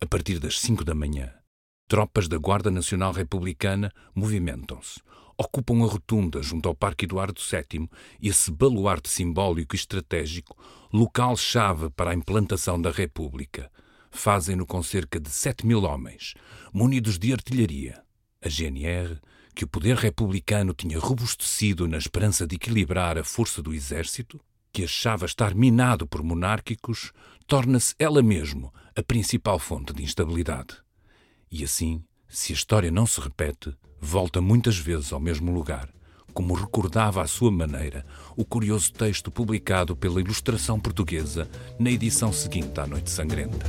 A 0.00 0.06
partir 0.06 0.38
das 0.38 0.60
5 0.60 0.84
da 0.84 0.94
manhã, 0.94 1.32
tropas 1.88 2.28
da 2.28 2.38
Guarda 2.38 2.70
Nacional 2.70 3.12
Republicana 3.12 3.92
movimentam-se, 4.14 5.00
ocupam 5.36 5.82
a 5.82 5.86
rotunda 5.86 6.40
junto 6.40 6.68
ao 6.68 6.74
Parque 6.74 7.04
Eduardo 7.04 7.40
VII 7.40 7.88
e 8.20 8.28
esse 8.28 8.50
baluarte 8.50 9.08
simbólico 9.08 9.74
e 9.74 9.78
estratégico, 9.78 10.56
local-chave 10.92 11.90
para 11.90 12.12
a 12.12 12.14
implantação 12.14 12.80
da 12.80 12.90
República. 12.90 13.70
Fazem-no 14.10 14.66
com 14.66 14.82
cerca 14.82 15.18
de 15.18 15.30
7 15.30 15.66
mil 15.66 15.82
homens, 15.82 16.34
munidos 16.72 17.18
de 17.18 17.32
artilharia. 17.32 18.02
A 18.44 18.48
GNR, 18.48 19.20
que 19.54 19.64
o 19.64 19.68
poder 19.68 19.96
republicano 19.96 20.72
tinha 20.72 20.98
robustecido 20.98 21.86
na 21.86 21.98
esperança 21.98 22.46
de 22.46 22.56
equilibrar 22.56 23.18
a 23.18 23.24
força 23.24 23.62
do 23.62 23.74
exército, 23.74 24.40
que 24.72 24.84
achava 24.84 25.26
estar 25.26 25.54
minado 25.54 26.06
por 26.06 26.22
monárquicos, 26.22 27.12
torna-se 27.46 27.94
ela 27.98 28.22
mesmo 28.22 28.72
a 28.96 29.02
principal 29.02 29.58
fonte 29.58 29.92
de 29.92 30.02
instabilidade. 30.02 30.76
E 31.50 31.62
assim, 31.62 32.02
se 32.28 32.52
a 32.52 32.56
história 32.56 32.90
não 32.90 33.06
se 33.06 33.20
repete, 33.20 33.76
volta 34.00 34.40
muitas 34.40 34.78
vezes 34.78 35.12
ao 35.12 35.20
mesmo 35.20 35.52
lugar, 35.52 35.88
como 36.32 36.54
recordava 36.54 37.22
à 37.22 37.26
sua 37.26 37.50
maneira 37.50 38.06
o 38.34 38.44
curioso 38.44 38.90
texto 38.92 39.30
publicado 39.30 39.94
pela 39.94 40.20
Ilustração 40.20 40.80
Portuguesa 40.80 41.48
na 41.78 41.90
edição 41.90 42.32
seguinte 42.32 42.80
à 42.80 42.86
Noite 42.86 43.10
Sangrenta. 43.10 43.66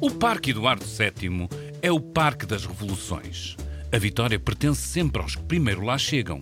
O 0.00 0.10
Parque 0.10 0.50
Eduardo 0.50 0.84
VII 0.84 1.48
é 1.84 1.92
o 1.92 2.00
Parque 2.00 2.46
das 2.46 2.64
Revoluções. 2.64 3.58
A 3.92 3.98
vitória 3.98 4.40
pertence 4.40 4.80
sempre 4.80 5.20
aos 5.20 5.36
que 5.36 5.42
primeiro 5.42 5.82
lá 5.82 5.98
chegam. 5.98 6.38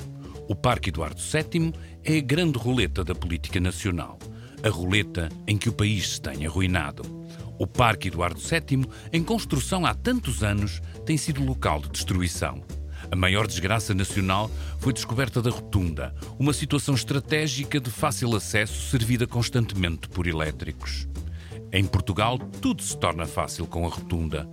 O 0.48 0.54
Parque 0.54 0.90
Eduardo 0.90 1.20
VII 1.20 1.72
é 2.04 2.18
a 2.18 2.20
grande 2.20 2.56
roleta 2.56 3.02
da 3.02 3.12
política 3.12 3.58
nacional. 3.58 4.20
A 4.62 4.68
roleta 4.68 5.28
em 5.48 5.58
que 5.58 5.68
o 5.68 5.72
país 5.72 6.10
se 6.10 6.20
tem 6.20 6.46
arruinado. 6.46 7.02
O 7.58 7.66
Parque 7.66 8.06
Eduardo 8.06 8.38
VII, 8.38 8.86
em 9.12 9.24
construção 9.24 9.84
há 9.84 9.92
tantos 9.92 10.44
anos, 10.44 10.80
tem 11.04 11.16
sido 11.16 11.44
local 11.44 11.80
de 11.80 11.88
destruição. 11.88 12.62
A 13.10 13.16
maior 13.16 13.48
desgraça 13.48 13.92
nacional 13.92 14.48
foi 14.78 14.92
a 14.92 14.94
descoberta 14.94 15.42
da 15.42 15.50
rotunda, 15.50 16.14
uma 16.38 16.52
situação 16.52 16.94
estratégica 16.94 17.80
de 17.80 17.90
fácil 17.90 18.36
acesso 18.36 18.90
servida 18.90 19.26
constantemente 19.26 20.08
por 20.08 20.28
elétricos. 20.28 21.08
Em 21.72 21.84
Portugal, 21.84 22.38
tudo 22.38 22.80
se 22.80 22.96
torna 22.96 23.26
fácil 23.26 23.66
com 23.66 23.84
a 23.84 23.88
rotunda. 23.88 24.48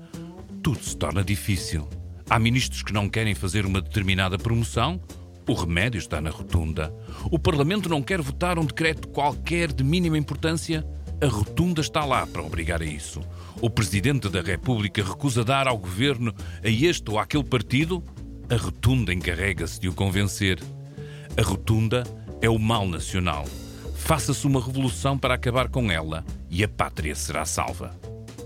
Tudo 0.61 0.83
se 0.83 0.95
torna 0.95 1.23
difícil. 1.23 1.87
Há 2.29 2.37
ministros 2.37 2.83
que 2.83 2.93
não 2.93 3.09
querem 3.09 3.33
fazer 3.33 3.65
uma 3.65 3.81
determinada 3.81 4.37
promoção? 4.37 5.01
O 5.47 5.53
remédio 5.53 5.97
está 5.97 6.21
na 6.21 6.29
rotunda. 6.29 6.93
O 7.31 7.39
Parlamento 7.39 7.89
não 7.89 8.03
quer 8.03 8.21
votar 8.21 8.59
um 8.59 8.65
decreto 8.65 9.07
qualquer 9.07 9.71
de 9.71 9.83
mínima 9.83 10.17
importância? 10.17 10.85
A 11.21 11.27
rotunda 11.27 11.81
está 11.81 12.05
lá 12.05 12.27
para 12.27 12.43
obrigar 12.43 12.81
a 12.81 12.85
isso. 12.85 13.21
O 13.61 13.69
Presidente 13.69 14.29
da 14.29 14.41
República 14.41 15.03
recusa 15.03 15.43
dar 15.43 15.67
ao 15.67 15.77
governo 15.77 16.33
a 16.63 16.69
este 16.69 17.09
ou 17.09 17.17
àquele 17.17 17.43
partido? 17.43 18.03
A 18.49 18.55
rotunda 18.55 19.13
encarrega-se 19.13 19.79
de 19.79 19.89
o 19.89 19.93
convencer. 19.93 20.59
A 21.37 21.41
rotunda 21.41 22.03
é 22.41 22.49
o 22.49 22.59
mal 22.59 22.87
nacional. 22.87 23.45
Faça-se 23.95 24.45
uma 24.45 24.63
revolução 24.63 25.17
para 25.17 25.33
acabar 25.33 25.69
com 25.69 25.91
ela 25.91 26.23
e 26.49 26.63
a 26.63 26.67
pátria 26.67 27.15
será 27.15 27.45
salva. 27.45 27.97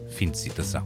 Fim 0.10 0.30
de 0.30 0.38
citação. 0.38 0.86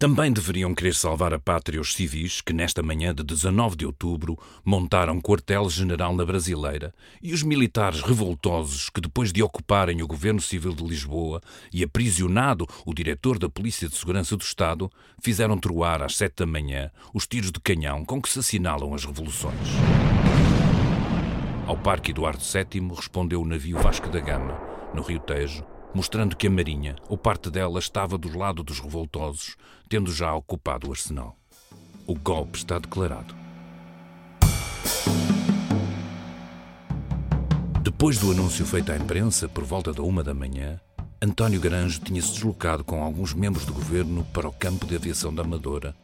Também 0.00 0.32
deveriam 0.32 0.74
querer 0.74 0.94
salvar 0.94 1.34
a 1.34 1.38
pátria 1.38 1.78
os 1.78 1.92
civis 1.92 2.40
que, 2.40 2.54
nesta 2.54 2.82
manhã 2.82 3.14
de 3.14 3.22
19 3.22 3.76
de 3.76 3.84
outubro, 3.84 4.38
montaram 4.64 5.20
quartel-general 5.20 6.16
na 6.16 6.24
Brasileira 6.24 6.94
e 7.22 7.34
os 7.34 7.42
militares 7.42 8.00
revoltosos 8.00 8.88
que, 8.88 8.98
depois 8.98 9.30
de 9.30 9.42
ocuparem 9.42 10.00
o 10.00 10.06
governo 10.06 10.40
civil 10.40 10.72
de 10.72 10.82
Lisboa 10.82 11.42
e 11.70 11.84
aprisionado 11.84 12.66
o 12.86 12.94
diretor 12.94 13.38
da 13.38 13.50
Polícia 13.50 13.90
de 13.90 13.94
Segurança 13.94 14.38
do 14.38 14.42
Estado, 14.42 14.90
fizeram 15.22 15.58
troar 15.58 16.00
às 16.00 16.16
sete 16.16 16.36
da 16.36 16.46
manhã 16.46 16.90
os 17.12 17.26
tiros 17.26 17.52
de 17.52 17.60
canhão 17.60 18.02
com 18.02 18.22
que 18.22 18.30
se 18.30 18.38
assinalam 18.38 18.94
as 18.94 19.04
revoluções. 19.04 19.68
Ao 21.66 21.76
Parque 21.76 22.12
Eduardo 22.12 22.42
VII 22.42 22.88
respondeu 22.96 23.42
o 23.42 23.46
navio 23.46 23.78
Vasco 23.78 24.08
da 24.08 24.18
Gama, 24.18 24.58
no 24.94 25.02
Rio 25.02 25.20
Tejo, 25.20 25.62
mostrando 25.94 26.36
que 26.36 26.46
a 26.46 26.50
Marinha, 26.50 26.96
ou 27.08 27.18
parte 27.18 27.50
dela, 27.50 27.78
estava 27.78 28.16
do 28.16 28.36
lado 28.36 28.62
dos 28.62 28.80
revoltosos, 28.80 29.56
tendo 29.88 30.12
já 30.12 30.34
ocupado 30.34 30.88
o 30.88 30.90
arsenal. 30.92 31.36
O 32.06 32.14
golpe 32.14 32.58
está 32.58 32.78
declarado. 32.78 33.34
Depois 37.82 38.18
do 38.18 38.30
anúncio 38.30 38.64
feito 38.64 38.92
à 38.92 38.96
imprensa, 38.96 39.48
por 39.48 39.64
volta 39.64 39.92
da 39.92 40.02
uma 40.02 40.22
da 40.22 40.32
manhã, 40.32 40.80
António 41.20 41.60
Granjo 41.60 42.00
tinha-se 42.00 42.32
deslocado 42.32 42.82
com 42.84 43.02
alguns 43.02 43.34
membros 43.34 43.66
do 43.66 43.74
governo 43.74 44.24
para 44.32 44.48
o 44.48 44.52
campo 44.52 44.86
de 44.86 44.96
aviação 44.96 45.34
da 45.34 45.42
Amadora, 45.42 45.94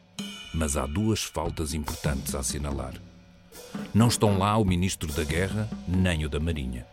mas 0.53 0.77
há 0.77 0.87
duas 0.87 1.23
faltas 1.23 1.73
importantes 1.75 2.35
a 2.35 2.41
assinalar. 2.41 2.95
Não 3.95 4.09
estão 4.09 4.39
lá 4.39 4.57
o 4.57 4.65
ministro 4.65 5.11
da 5.13 5.25
Guerra 5.25 5.69
nem 5.89 6.25
o 6.25 6.29
da 6.29 6.41
Marinha 6.41 6.87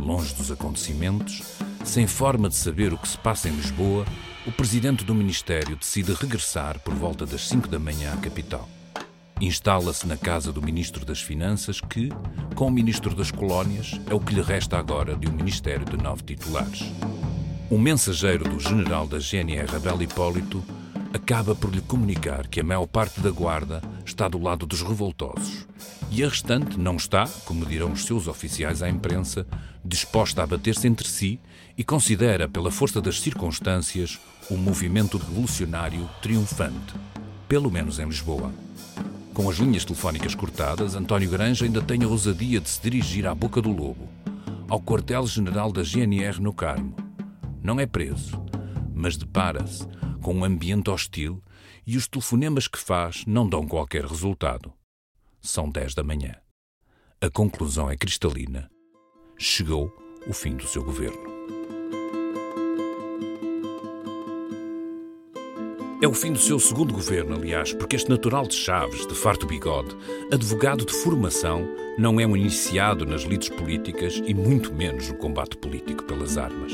longe 0.00 0.34
dos 0.34 0.50
acontecimentos, 0.50 1.42
sem 1.84 2.06
forma 2.06 2.48
de 2.48 2.56
saber 2.56 2.92
o 2.92 2.98
que 2.98 3.08
se 3.08 3.18
passa 3.18 3.48
em 3.48 3.52
Lisboa, 3.52 4.04
o 4.46 4.52
presidente 4.52 5.04
do 5.04 5.14
Ministério 5.14 5.76
decide 5.76 6.12
regressar 6.12 6.78
por 6.80 6.94
volta 6.94 7.26
das 7.26 7.46
5 7.48 7.68
da 7.68 7.78
manhã 7.78 8.12
à 8.12 8.16
capital. 8.16 8.68
Instala-se 9.40 10.06
na 10.06 10.16
casa 10.16 10.52
do 10.52 10.60
Ministro 10.60 11.04
das 11.04 11.20
Finanças, 11.20 11.80
que, 11.80 12.10
com 12.54 12.66
o 12.66 12.70
Ministro 12.70 13.14
das 13.14 13.30
Colónias, 13.30 14.00
é 14.08 14.14
o 14.14 14.20
que 14.20 14.34
lhe 14.34 14.42
resta 14.42 14.78
agora 14.78 15.16
de 15.16 15.28
um 15.28 15.32
Ministério 15.32 15.84
de 15.84 15.96
nove 15.96 16.22
titulares. 16.22 16.92
Um 17.70 17.78
mensageiro 17.78 18.44
do 18.44 18.58
general 18.58 19.06
da 19.06 19.18
GNR, 19.18 19.76
Abel 19.76 20.02
Hipólito, 20.02 20.62
acaba 21.12 21.54
por 21.54 21.74
lhe 21.74 21.80
comunicar 21.80 22.46
que 22.46 22.60
a 22.60 22.64
maior 22.64 22.86
parte 22.86 23.20
da 23.20 23.30
guarda 23.30 23.82
está 24.04 24.28
do 24.28 24.40
lado 24.40 24.66
dos 24.66 24.82
revoltosos 24.82 25.66
e 26.10 26.24
a 26.24 26.28
restante 26.28 26.78
não 26.78 26.96
está, 26.96 27.26
como 27.44 27.64
dirão 27.64 27.92
os 27.92 28.04
seus 28.04 28.26
oficiais 28.26 28.82
à 28.82 28.88
imprensa, 28.88 29.46
disposta 29.84 30.42
a 30.42 30.46
bater-se 30.46 30.88
entre 30.88 31.06
si 31.06 31.38
e 31.78 31.84
considera, 31.84 32.48
pela 32.48 32.70
força 32.70 33.00
das 33.00 33.20
circunstâncias, 33.20 34.18
o 34.50 34.56
movimento 34.56 35.16
revolucionário 35.16 36.08
triunfante, 36.20 36.94
pelo 37.48 37.70
menos 37.70 37.98
em 37.98 38.06
Lisboa. 38.06 38.52
Com 39.32 39.48
as 39.48 39.56
linhas 39.58 39.84
telefónicas 39.84 40.34
cortadas, 40.34 40.96
António 40.96 41.30
Granja 41.30 41.64
ainda 41.64 41.80
tem 41.80 42.02
a 42.02 42.08
ousadia 42.08 42.60
de 42.60 42.68
se 42.68 42.82
dirigir 42.82 43.26
à 43.26 43.34
Boca 43.34 43.62
do 43.62 43.70
Lobo, 43.70 44.08
ao 44.68 44.80
quartel-general 44.80 45.72
da 45.72 45.82
GNR 45.82 46.40
no 46.40 46.52
Carmo. 46.52 46.94
Não 47.62 47.78
é 47.78 47.86
preso, 47.86 48.42
mas 48.92 49.16
depara-se 49.16 49.86
com 50.20 50.34
um 50.34 50.44
ambiente 50.44 50.90
hostil 50.90 51.42
e 51.86 51.96
os 51.96 52.06
telefonemas 52.06 52.68
que 52.68 52.78
faz 52.78 53.24
não 53.26 53.48
dão 53.48 53.66
qualquer 53.66 54.04
resultado. 54.04 54.72
São 55.40 55.70
10 55.70 55.94
da 55.94 56.04
manhã. 56.04 56.36
A 57.20 57.30
conclusão 57.30 57.90
é 57.90 57.96
cristalina. 57.96 58.70
Chegou 59.38 59.90
o 60.26 60.32
fim 60.32 60.56
do 60.56 60.66
seu 60.66 60.84
governo. 60.84 61.30
É 66.02 66.08
o 66.08 66.14
fim 66.14 66.32
do 66.32 66.38
seu 66.38 66.58
segundo 66.58 66.94
governo, 66.94 67.34
aliás, 67.34 67.74
porque 67.74 67.94
este 67.94 68.08
natural 68.08 68.46
de 68.46 68.54
Chaves, 68.54 69.06
de 69.06 69.14
farto 69.14 69.46
bigode, 69.46 69.94
advogado 70.32 70.86
de 70.86 70.94
formação, 70.94 71.68
não 71.98 72.18
é 72.18 72.26
um 72.26 72.34
iniciado 72.34 73.04
nas 73.04 73.22
lides 73.22 73.50
políticas 73.50 74.22
e 74.24 74.32
muito 74.32 74.72
menos 74.72 75.08
no 75.08 75.16
combate 75.16 75.58
político 75.58 76.04
pelas 76.04 76.38
armas. 76.38 76.72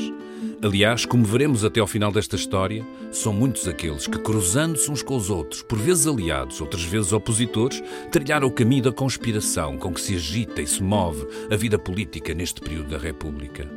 Aliás, 0.61 1.05
como 1.05 1.23
veremos 1.23 1.63
até 1.63 1.79
ao 1.79 1.85
final 1.85 2.11
desta 2.11 2.35
história, 2.35 2.83
são 3.11 3.31
muitos 3.31 3.67
aqueles 3.67 4.07
que, 4.07 4.17
cruzando-se 4.17 4.89
uns 4.89 5.03
com 5.03 5.15
os 5.15 5.29
outros, 5.29 5.61
por 5.61 5.77
vezes 5.77 6.07
aliados, 6.07 6.59
outras 6.59 6.83
vezes 6.83 7.13
opositores, 7.13 7.81
trilharam 8.11 8.47
o 8.47 8.51
caminho 8.51 8.83
da 8.83 8.91
conspiração 8.91 9.77
com 9.77 9.93
que 9.93 10.01
se 10.01 10.15
agita 10.15 10.59
e 10.59 10.67
se 10.67 10.81
move 10.81 11.27
a 11.51 11.55
vida 11.55 11.77
política 11.77 12.33
neste 12.33 12.59
período 12.59 12.89
da 12.89 12.97
República. 12.97 13.76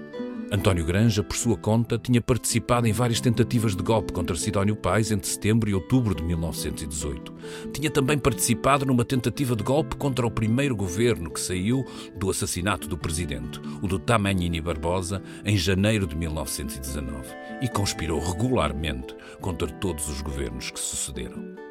António 0.52 0.85
Granja, 0.85 1.23
por 1.23 1.37
sua 1.37 1.57
conta, 1.57 1.97
tinha 1.97 2.21
participado 2.21 2.88
em 2.88 2.92
várias 2.92 3.21
tentativas 3.21 3.76
de 3.76 3.85
golpe 3.85 4.12
contra 4.12 4.35
Sidónio 4.35 4.75
Pais 4.75 5.12
entre 5.12 5.28
setembro 5.28 5.71
e 5.71 5.75
outubro 5.75 6.12
de 6.12 6.25
1918. 6.25 7.33
Tinha 7.73 7.88
também 7.88 8.19
participado 8.19 8.85
numa 8.85 9.04
tentativa 9.04 9.54
de 9.54 9.62
golpe 9.62 9.95
contra 9.95 10.26
o 10.26 10.30
primeiro 10.30 10.75
governo 10.75 11.30
que 11.30 11.38
saiu 11.38 11.85
do 12.16 12.28
assassinato 12.28 12.88
do 12.88 12.99
presidente, 12.99 13.61
o 13.80 13.87
do 13.87 13.97
Tamanini 13.97 14.61
Barbosa, 14.61 15.23
em 15.45 15.57
janeiro 15.57 16.04
de 16.04 16.16
1919, 16.16 17.28
e 17.62 17.69
conspirou 17.69 18.19
regularmente 18.19 19.14
contra 19.40 19.69
todos 19.69 20.09
os 20.09 20.21
governos 20.21 20.73
que 20.73 20.80
sucederam. 20.80 21.69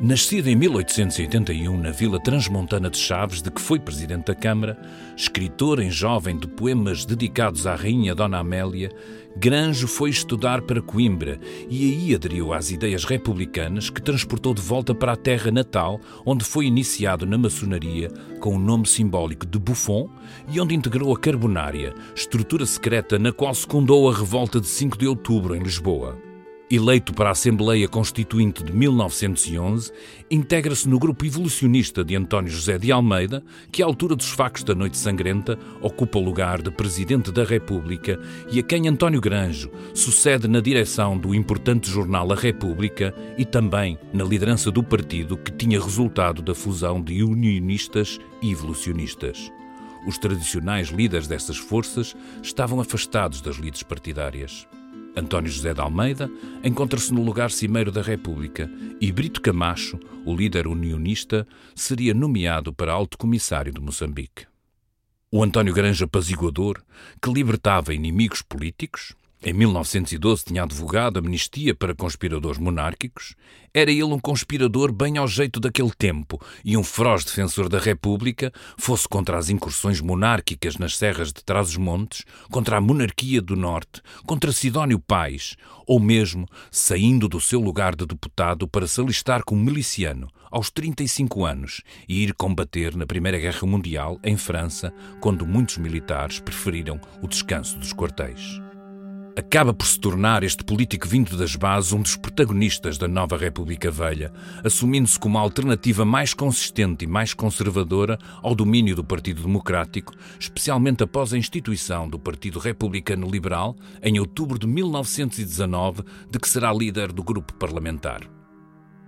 Nascido 0.00 0.46
em 0.46 0.54
1881 0.54 1.76
na 1.76 1.90
vila 1.90 2.20
transmontana 2.20 2.88
de 2.88 2.96
Chaves, 2.96 3.42
de 3.42 3.50
que 3.50 3.60
foi 3.60 3.80
presidente 3.80 4.26
da 4.26 4.34
Câmara, 4.34 4.78
escritor 5.16 5.80
em 5.80 5.90
jovem 5.90 6.38
de 6.38 6.46
poemas 6.46 7.04
dedicados 7.04 7.66
à 7.66 7.74
rainha 7.74 8.14
Dona 8.14 8.38
Amélia, 8.38 8.92
Granjo 9.36 9.88
foi 9.88 10.10
estudar 10.10 10.62
para 10.62 10.80
Coimbra 10.80 11.40
e 11.68 11.92
aí 11.92 12.14
aderiu 12.14 12.52
às 12.52 12.70
ideias 12.70 13.04
republicanas 13.04 13.90
que 13.90 14.00
transportou 14.00 14.54
de 14.54 14.62
volta 14.62 14.94
para 14.94 15.14
a 15.14 15.16
terra 15.16 15.50
natal, 15.50 16.00
onde 16.24 16.44
foi 16.44 16.66
iniciado 16.66 17.26
na 17.26 17.36
maçonaria 17.36 18.08
com 18.38 18.54
o 18.54 18.58
nome 18.58 18.86
simbólico 18.86 19.46
de 19.46 19.58
Buffon 19.58 20.08
e 20.48 20.60
onde 20.60 20.76
integrou 20.76 21.12
a 21.12 21.18
Carbonária, 21.18 21.92
estrutura 22.14 22.64
secreta 22.66 23.18
na 23.18 23.32
qual 23.32 23.52
secundou 23.52 24.08
a 24.08 24.14
revolta 24.14 24.60
de 24.60 24.68
5 24.68 24.96
de 24.96 25.08
outubro 25.08 25.56
em 25.56 25.60
Lisboa. 25.60 26.27
Eleito 26.70 27.14
para 27.14 27.30
a 27.30 27.32
Assembleia 27.32 27.88
Constituinte 27.88 28.62
de 28.62 28.74
1911, 28.74 29.90
integra-se 30.30 30.86
no 30.86 30.98
grupo 30.98 31.24
evolucionista 31.24 32.04
de 32.04 32.14
António 32.14 32.52
José 32.52 32.76
de 32.76 32.92
Almeida, 32.92 33.42
que, 33.72 33.82
à 33.82 33.86
altura 33.86 34.14
dos 34.14 34.28
factos 34.28 34.64
da 34.64 34.74
Noite 34.74 34.98
Sangrenta, 34.98 35.58
ocupa 35.80 36.18
o 36.18 36.22
lugar 36.22 36.60
de 36.60 36.70
Presidente 36.70 37.32
da 37.32 37.42
República 37.42 38.20
e 38.52 38.60
a 38.60 38.62
quem 38.62 38.86
António 38.86 39.18
Granjo 39.18 39.70
sucede 39.94 40.46
na 40.46 40.60
direção 40.60 41.16
do 41.16 41.34
importante 41.34 41.90
jornal 41.90 42.30
A 42.30 42.36
República 42.36 43.14
e 43.38 43.46
também 43.46 43.98
na 44.12 44.24
liderança 44.24 44.70
do 44.70 44.82
partido 44.82 45.38
que 45.38 45.50
tinha 45.50 45.80
resultado 45.80 46.42
da 46.42 46.54
fusão 46.54 47.00
de 47.00 47.22
unionistas 47.22 48.20
e 48.42 48.50
evolucionistas. 48.50 49.50
Os 50.06 50.18
tradicionais 50.18 50.88
líderes 50.88 51.26
dessas 51.26 51.56
forças 51.56 52.14
estavam 52.42 52.78
afastados 52.78 53.40
das 53.40 53.56
lides 53.56 53.82
partidárias. 53.82 54.68
António 55.18 55.50
José 55.50 55.74
de 55.74 55.80
Almeida 55.80 56.30
encontra-se 56.62 57.12
no 57.12 57.22
lugar 57.22 57.50
cimeiro 57.50 57.90
da 57.90 58.02
República 58.02 58.70
e 59.00 59.10
Brito 59.10 59.40
Camacho, 59.40 59.98
o 60.24 60.34
líder 60.34 60.66
unionista, 60.66 61.46
seria 61.74 62.14
nomeado 62.14 62.72
para 62.72 62.92
alto 62.92 63.18
comissário 63.18 63.72
de 63.72 63.80
Moçambique. 63.80 64.46
O 65.30 65.42
António 65.42 65.74
Granja 65.74 66.04
Apaziguador, 66.04 66.82
que 67.20 67.30
libertava 67.32 67.92
inimigos 67.92 68.42
políticos, 68.42 69.14
em 69.40 69.52
1912 69.52 70.46
tinha 70.46 70.64
advogado 70.64 71.18
amnistia 71.18 71.72
para 71.72 71.94
conspiradores 71.94 72.58
monárquicos. 72.58 73.36
Era 73.72 73.88
ele 73.88 74.02
um 74.02 74.18
conspirador 74.18 74.90
bem 74.92 75.16
ao 75.16 75.28
jeito 75.28 75.60
daquele 75.60 75.92
tempo 75.96 76.44
e 76.64 76.76
um 76.76 76.82
feroz 76.82 77.24
defensor 77.24 77.68
da 77.68 77.78
República, 77.78 78.52
fosse 78.76 79.06
contra 79.08 79.38
as 79.38 79.48
incursões 79.48 80.00
monárquicas 80.00 80.76
nas 80.76 80.96
serras 80.96 81.32
de 81.32 81.44
Trás-os-Montes, 81.44 82.24
contra 82.50 82.78
a 82.78 82.80
monarquia 82.80 83.40
do 83.40 83.54
Norte, 83.54 84.02
contra 84.26 84.50
Sidónio 84.50 84.98
Pais, 84.98 85.56
ou 85.86 86.00
mesmo 86.00 86.44
saindo 86.68 87.28
do 87.28 87.40
seu 87.40 87.60
lugar 87.60 87.94
de 87.94 88.06
deputado 88.06 88.66
para 88.66 88.88
se 88.88 89.00
alistar 89.00 89.44
como 89.44 89.62
miliciano 89.62 90.28
aos 90.50 90.68
35 90.68 91.44
anos 91.44 91.82
e 92.08 92.24
ir 92.24 92.34
combater 92.34 92.96
na 92.96 93.06
Primeira 93.06 93.38
Guerra 93.38 93.66
Mundial 93.68 94.18
em 94.24 94.36
França, 94.36 94.92
quando 95.20 95.46
muitos 95.46 95.78
militares 95.78 96.40
preferiram 96.40 97.00
o 97.22 97.28
descanso 97.28 97.78
dos 97.78 97.92
quartéis 97.92 98.67
acaba 99.38 99.72
por 99.72 99.86
se 99.86 100.00
tornar 100.00 100.42
este 100.42 100.64
político 100.64 101.06
vindo 101.06 101.36
das 101.36 101.54
bases 101.54 101.92
um 101.92 102.02
dos 102.02 102.16
protagonistas 102.16 102.98
da 102.98 103.06
nova 103.06 103.36
República 103.36 103.88
Velha, 103.88 104.32
assumindo-se 104.64 105.16
como 105.16 105.38
a 105.38 105.40
alternativa 105.40 106.04
mais 106.04 106.34
consistente 106.34 107.04
e 107.04 107.06
mais 107.08 107.34
conservadora 107.34 108.18
ao 108.42 108.52
domínio 108.52 108.96
do 108.96 109.04
Partido 109.04 109.42
Democrático, 109.42 110.12
especialmente 110.40 111.04
após 111.04 111.32
a 111.32 111.38
instituição 111.38 112.08
do 112.08 112.18
Partido 112.18 112.58
Republicano 112.58 113.30
Liberal 113.30 113.76
em 114.02 114.18
outubro 114.18 114.58
de 114.58 114.66
1919, 114.66 116.02
de 116.28 116.38
que 116.40 116.48
será 116.48 116.72
líder 116.72 117.12
do 117.12 117.22
grupo 117.22 117.54
parlamentar. 117.54 118.22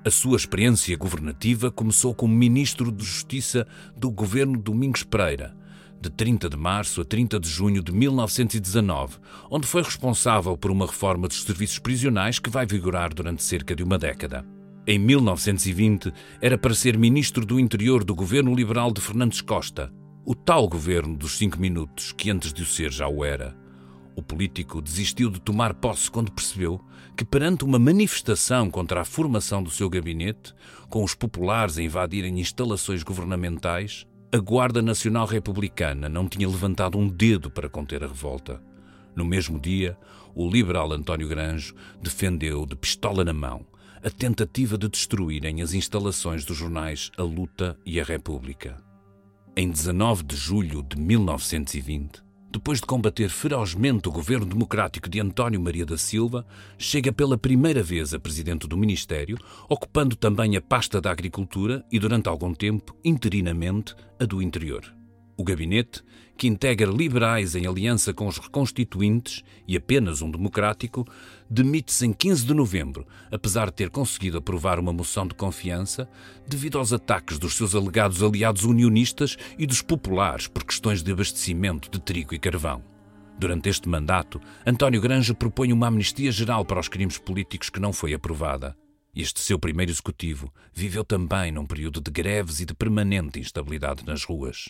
A 0.04 0.10
sua 0.12 0.36
experiência 0.36 0.96
governativa 0.96 1.72
começou 1.72 2.14
como 2.14 2.32
ministro 2.32 2.92
de 2.92 3.04
Justiça 3.04 3.66
do 3.96 4.12
governo 4.12 4.56
Domingos 4.56 5.02
Pereira 5.02 5.58
de 6.00 6.08
30 6.08 6.48
de 6.48 6.56
março 6.56 7.02
a 7.02 7.04
30 7.04 7.38
de 7.38 7.48
junho 7.48 7.82
de 7.82 7.92
1919, 7.92 9.18
onde 9.50 9.66
foi 9.66 9.82
responsável 9.82 10.56
por 10.56 10.70
uma 10.70 10.86
reforma 10.86 11.28
dos 11.28 11.42
serviços 11.42 11.78
prisionais 11.78 12.38
que 12.38 12.48
vai 12.48 12.64
vigorar 12.64 13.12
durante 13.12 13.42
cerca 13.42 13.76
de 13.76 13.82
uma 13.82 13.98
década. 13.98 14.46
Em 14.86 14.98
1920, 14.98 16.12
era 16.40 16.56
para 16.56 16.74
ser 16.74 16.96
ministro 16.96 17.44
do 17.44 17.60
Interior 17.60 18.02
do 18.02 18.14
governo 18.14 18.54
liberal 18.54 18.90
de 18.90 19.00
Fernandes 19.00 19.42
Costa, 19.42 19.92
o 20.24 20.34
tal 20.34 20.66
governo 20.66 21.16
dos 21.16 21.36
cinco 21.36 21.60
minutos 21.60 22.12
que 22.12 22.30
antes 22.30 22.52
de 22.52 22.62
o 22.62 22.66
ser 22.66 22.90
já 22.90 23.06
o 23.06 23.24
era. 23.24 23.54
O 24.16 24.22
político 24.22 24.82
desistiu 24.82 25.30
de 25.30 25.40
tomar 25.40 25.74
posse 25.74 26.10
quando 26.10 26.32
percebeu 26.32 26.80
que, 27.16 27.24
perante 27.24 27.64
uma 27.64 27.78
manifestação 27.78 28.70
contra 28.70 29.02
a 29.02 29.04
formação 29.04 29.62
do 29.62 29.70
seu 29.70 29.88
gabinete, 29.88 30.54
com 30.88 31.04
os 31.04 31.14
populares 31.14 31.78
a 31.78 31.82
invadirem 31.82 32.40
instalações 32.40 33.02
governamentais, 33.02 34.06
a 34.32 34.38
Guarda 34.38 34.80
Nacional 34.80 35.26
Republicana 35.26 36.08
não 36.08 36.28
tinha 36.28 36.48
levantado 36.48 36.96
um 36.96 37.08
dedo 37.08 37.50
para 37.50 37.68
conter 37.68 38.04
a 38.04 38.06
revolta. 38.06 38.62
No 39.16 39.24
mesmo 39.24 39.58
dia, 39.58 39.98
o 40.36 40.48
liberal 40.48 40.92
António 40.92 41.26
Granjo 41.26 41.74
defendeu, 42.00 42.64
de 42.64 42.76
pistola 42.76 43.24
na 43.24 43.32
mão, 43.32 43.66
a 44.04 44.08
tentativa 44.08 44.78
de 44.78 44.88
destruírem 44.88 45.60
as 45.60 45.74
instalações 45.74 46.44
dos 46.44 46.56
jornais 46.56 47.10
A 47.18 47.22
Luta 47.24 47.76
e 47.84 47.98
a 47.98 48.04
República. 48.04 48.80
Em 49.56 49.68
19 49.68 50.22
de 50.22 50.36
julho 50.36 50.84
de 50.84 50.96
1920, 50.96 52.22
depois 52.50 52.80
de 52.80 52.86
combater 52.86 53.28
ferozmente 53.28 54.08
o 54.08 54.12
governo 54.12 54.44
democrático 54.44 55.08
de 55.08 55.20
António 55.20 55.60
Maria 55.60 55.86
da 55.86 55.96
Silva, 55.96 56.44
chega 56.76 57.12
pela 57.12 57.38
primeira 57.38 57.80
vez 57.80 58.12
a 58.12 58.18
presidente 58.18 58.66
do 58.66 58.76
Ministério, 58.76 59.38
ocupando 59.68 60.16
também 60.16 60.56
a 60.56 60.60
pasta 60.60 61.00
da 61.00 61.12
Agricultura 61.12 61.84
e, 61.92 61.98
durante 61.98 62.28
algum 62.28 62.52
tempo, 62.52 62.96
interinamente, 63.04 63.94
a 64.18 64.24
do 64.24 64.42
Interior. 64.42 64.92
O 65.36 65.44
gabinete, 65.44 66.02
que 66.36 66.48
integra 66.48 66.90
liberais 66.90 67.54
em 67.54 67.66
aliança 67.66 68.12
com 68.12 68.26
os 68.26 68.38
reconstituintes 68.38 69.42
e 69.68 69.76
apenas 69.76 70.20
um 70.20 70.30
democrático, 70.30 71.06
demite-se 71.50 72.06
em 72.06 72.12
15 72.12 72.46
de 72.46 72.54
novembro, 72.54 73.04
apesar 73.30 73.66
de 73.66 73.72
ter 73.72 73.90
conseguido 73.90 74.38
aprovar 74.38 74.78
uma 74.78 74.92
moção 74.92 75.26
de 75.26 75.34
confiança 75.34 76.08
devido 76.46 76.78
aos 76.78 76.92
ataques 76.92 77.38
dos 77.38 77.56
seus 77.56 77.74
alegados 77.74 78.22
aliados 78.22 78.64
unionistas 78.64 79.36
e 79.58 79.66
dos 79.66 79.82
populares 79.82 80.46
por 80.46 80.64
questões 80.64 81.02
de 81.02 81.10
abastecimento 81.10 81.90
de 81.90 81.98
trigo 81.98 82.34
e 82.34 82.38
carvão. 82.38 82.84
Durante 83.36 83.68
este 83.68 83.88
mandato, 83.88 84.40
António 84.64 85.00
Granja 85.00 85.34
propõe 85.34 85.72
uma 85.72 85.88
amnistia 85.88 86.30
geral 86.30 86.64
para 86.64 86.78
os 86.78 86.88
crimes 86.88 87.18
políticos 87.18 87.70
que 87.70 87.80
não 87.80 87.92
foi 87.92 88.14
aprovada. 88.14 88.76
Este 89.16 89.40
seu 89.40 89.58
primeiro 89.58 89.90
executivo 89.90 90.52
viveu 90.72 91.04
também 91.04 91.50
num 91.50 91.66
período 91.66 92.00
de 92.00 92.10
greves 92.12 92.60
e 92.60 92.64
de 92.64 92.74
permanente 92.74 93.40
instabilidade 93.40 94.06
nas 94.06 94.22
ruas. 94.22 94.68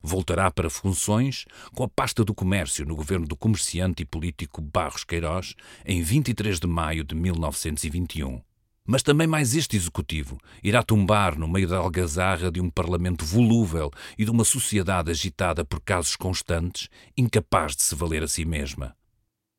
Voltará 0.00 0.50
para 0.50 0.70
funções 0.70 1.44
com 1.74 1.82
a 1.82 1.88
pasta 1.88 2.24
do 2.24 2.34
comércio 2.34 2.86
no 2.86 2.94
governo 2.94 3.26
do 3.26 3.36
comerciante 3.36 4.02
e 4.02 4.06
político 4.06 4.60
Barros 4.60 5.04
Queiroz 5.04 5.54
em 5.84 6.02
23 6.02 6.60
de 6.60 6.66
maio 6.66 7.02
de 7.02 7.14
1921. 7.14 8.40
Mas 8.86 9.02
também 9.02 9.26
mais 9.26 9.54
este 9.54 9.76
executivo 9.76 10.38
irá 10.62 10.82
tombar 10.82 11.38
no 11.38 11.46
meio 11.46 11.68
da 11.68 11.76
algazarra 11.76 12.50
de 12.50 12.58
um 12.58 12.70
parlamento 12.70 13.22
volúvel 13.24 13.90
e 14.16 14.24
de 14.24 14.30
uma 14.30 14.44
sociedade 14.44 15.10
agitada 15.10 15.62
por 15.62 15.80
casos 15.80 16.16
constantes, 16.16 16.88
incapaz 17.14 17.76
de 17.76 17.82
se 17.82 17.94
valer 17.94 18.22
a 18.22 18.28
si 18.28 18.46
mesma. 18.46 18.96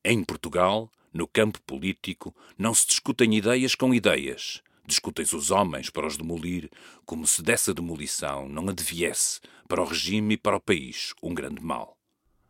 Em 0.04 0.23
Portugal, 0.23 0.89
no 1.13 1.28
campo 1.28 1.62
político, 1.62 2.36
não 2.58 2.73
se 2.73 2.88
discutem 2.88 3.36
ideias 3.36 3.75
com 3.75 3.93
ideias. 3.93 4.63
Discutem-se 4.88 5.36
os 5.36 5.52
homens 5.52 5.91
para 5.91 6.08
os 6.08 6.17
demolir, 6.17 6.67
como 7.06 7.28
se 7.28 7.43
dessa 7.43 7.71
demolição 7.71 8.49
não 8.49 8.67
adviesse, 8.67 9.39
para 9.69 9.84
o 9.84 9.86
regime 9.86 10.34
e 10.34 10.38
para 10.38 10.58
o 10.58 10.60
país, 10.60 11.13
um 11.21 11.32
grande 11.32 11.62
mal. 11.62 11.95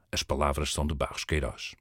As 0.10 0.24
palavras 0.24 0.72
são 0.72 0.88
de 0.88 0.96
Barros 0.96 1.26
Queiroz. 1.26 1.76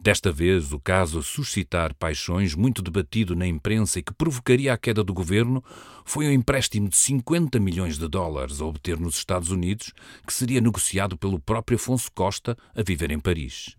Desta 0.00 0.32
vez, 0.32 0.72
o 0.72 0.80
caso 0.80 1.18
a 1.18 1.22
suscitar 1.22 1.94
paixões 1.94 2.54
muito 2.54 2.80
debatido 2.80 3.36
na 3.36 3.46
imprensa 3.46 3.98
e 3.98 4.02
que 4.02 4.14
provocaria 4.14 4.72
a 4.72 4.78
queda 4.78 5.04
do 5.04 5.12
governo 5.12 5.62
foi 6.06 6.26
um 6.26 6.32
empréstimo 6.32 6.88
de 6.88 6.96
50 6.96 7.60
milhões 7.60 7.98
de 7.98 8.08
dólares 8.08 8.58
a 8.62 8.64
obter 8.64 8.98
nos 8.98 9.18
Estados 9.18 9.50
Unidos, 9.50 9.92
que 10.26 10.32
seria 10.32 10.60
negociado 10.60 11.18
pelo 11.18 11.38
próprio 11.38 11.76
Afonso 11.76 12.10
Costa 12.12 12.56
a 12.74 12.82
viver 12.82 13.10
em 13.10 13.20
Paris. 13.20 13.76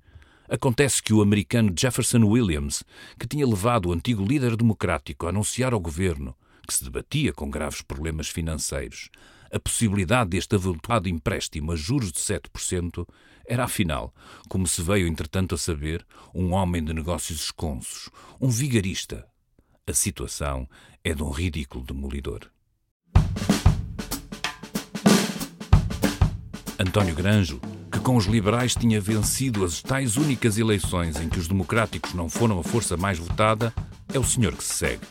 Acontece 0.47 1.01
que 1.01 1.13
o 1.13 1.23
americano 1.23 1.73
Jefferson 1.75 2.23
Williams, 2.23 2.83
que 3.19 3.27
tinha 3.27 3.47
levado 3.47 3.89
o 3.89 3.93
antigo 3.93 4.23
líder 4.23 4.55
democrático 4.55 5.25
a 5.25 5.29
anunciar 5.29 5.73
ao 5.73 5.79
governo 5.79 6.35
que 6.67 6.73
se 6.73 6.83
debatia 6.83 7.33
com 7.33 7.49
graves 7.49 7.81
problemas 7.81 8.27
financeiros, 8.27 9.09
a 9.51 9.60
possibilidade 9.60 10.31
deste 10.31 10.55
avultado 10.55 11.07
empréstimo 11.10 11.71
a 11.71 11.75
juros 11.75 12.12
de 12.12 12.19
7% 12.19 13.07
era, 13.47 13.63
afinal, 13.63 14.13
como 14.49 14.67
se 14.67 14.81
veio 14.81 15.07
entretanto 15.07 15.55
a 15.55 15.57
saber, 15.57 16.05
um 16.33 16.53
homem 16.53 16.83
de 16.83 16.93
negócios 16.93 17.43
esconsos, 17.43 18.10
um 18.41 18.49
vigarista. 18.49 19.25
A 19.86 19.93
situação 19.93 20.67
é 21.03 21.13
de 21.13 21.23
um 21.23 21.29
ridículo 21.29 21.86
demolidor. 21.86 22.51
António 26.79 27.15
Granjo, 27.15 27.60
que 27.91 27.99
com 27.99 28.17
os 28.17 28.25
liberais 28.25 28.75
tinha 28.75 29.01
vencido 29.01 29.65
as 29.65 29.81
tais 29.81 30.17
únicas 30.17 30.57
eleições 30.57 31.19
em 31.19 31.27
que 31.27 31.39
os 31.39 31.47
democráticos 31.47 32.13
não 32.13 32.29
foram 32.29 32.60
a 32.60 32.63
força 32.63 32.95
mais 32.95 33.17
votada, 33.17 33.73
é 34.13 34.19
o 34.19 34.23
senhor 34.23 34.55
que 34.55 34.63
se 34.63 34.73
segue. 34.73 35.05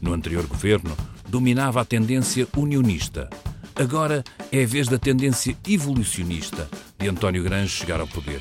No 0.00 0.14
anterior 0.14 0.46
governo, 0.46 0.96
dominava 1.28 1.80
a 1.80 1.84
tendência 1.84 2.48
unionista, 2.56 3.28
Agora 3.76 4.22
é 4.52 4.62
a 4.62 4.66
vez 4.66 4.86
da 4.86 4.98
tendência 4.98 5.56
evolucionista 5.66 6.68
de 6.96 7.08
António 7.08 7.42
Grange 7.42 7.70
chegar 7.70 8.00
ao 8.00 8.06
poder. 8.06 8.40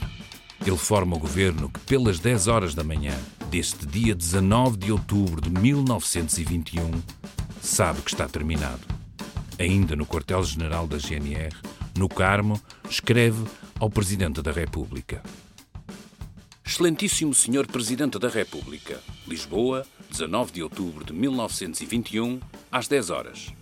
Ele 0.64 0.78
forma 0.78 1.16
o 1.16 1.20
governo 1.20 1.70
que, 1.70 1.80
pelas 1.80 2.20
10 2.20 2.48
horas 2.48 2.76
da 2.76 2.84
manhã 2.84 3.14
deste 3.50 3.86
dia 3.88 4.14
19 4.14 4.78
de 4.78 4.92
outubro 4.92 5.42
de 5.42 5.50
1921, 5.50 6.92
sabe 7.60 8.02
que 8.02 8.12
está 8.12 8.28
terminado. 8.28 8.82
Ainda 9.58 9.96
no 9.96 10.06
quartel-general 10.06 10.86
da 10.88 10.98
GNR, 10.98 11.56
no 11.98 12.08
Carmo, 12.08 12.62
escreve 12.88 13.44
ao 13.80 13.90
Presidente 13.90 14.40
da 14.40 14.52
República. 14.52 15.24
Excelentíssimo 16.64 17.34
Senhor 17.34 17.66
Presidente 17.66 18.20
da 18.20 18.30
República, 18.30 19.02
Lisboa, 19.28 19.84
19 20.12 20.52
de 20.52 20.64
outubro 20.64 21.04
de 21.04 21.12
1921, 21.12 22.40
às 22.72 22.88
10 22.88 23.10
horas. 23.10 23.54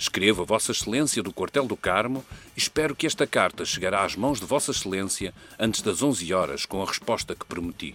Escrevo 0.00 0.40
a 0.40 0.46
Vossa 0.46 0.72
Excelência 0.72 1.22
do 1.22 1.30
Quartel 1.30 1.66
do 1.66 1.76
Carmo 1.76 2.24
e 2.56 2.58
espero 2.58 2.96
que 2.96 3.06
esta 3.06 3.26
carta 3.26 3.66
chegará 3.66 4.02
às 4.02 4.16
mãos 4.16 4.40
de 4.40 4.46
Vossa 4.46 4.70
Excelência 4.70 5.34
antes 5.58 5.82
das 5.82 6.02
11 6.02 6.32
horas 6.32 6.64
com 6.64 6.82
a 6.82 6.86
resposta 6.86 7.34
que 7.34 7.44
prometi. 7.44 7.94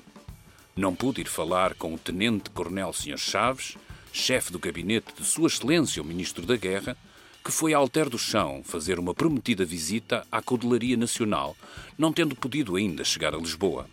Não 0.75 0.93
pude 0.93 1.21
ir 1.21 1.27
falar 1.27 1.73
com 1.73 1.95
o 1.95 1.97
Tenente 1.97 2.51
Coronel 2.51 2.93
Sr. 2.93 3.17
Chaves, 3.17 3.75
chefe 4.13 4.51
do 4.51 4.59
gabinete 4.59 5.15
de 5.17 5.25
Sua 5.25 5.47
Excelência 5.47 5.99
o 5.99 6.05
Ministro 6.05 6.45
da 6.45 6.55
Guerra, 6.55 6.95
que 7.43 7.51
foi 7.51 7.73
a 7.73 7.77
Alter 7.79 8.07
do 8.07 8.19
Chão 8.19 8.61
fazer 8.63 8.99
uma 8.99 9.15
prometida 9.15 9.65
visita 9.65 10.27
à 10.31 10.43
Caudelaria 10.43 10.95
Nacional, 10.95 11.57
não 11.97 12.13
tendo 12.13 12.35
podido 12.35 12.75
ainda 12.75 13.03
chegar 13.03 13.33
a 13.33 13.39
Lisboa. 13.39 13.89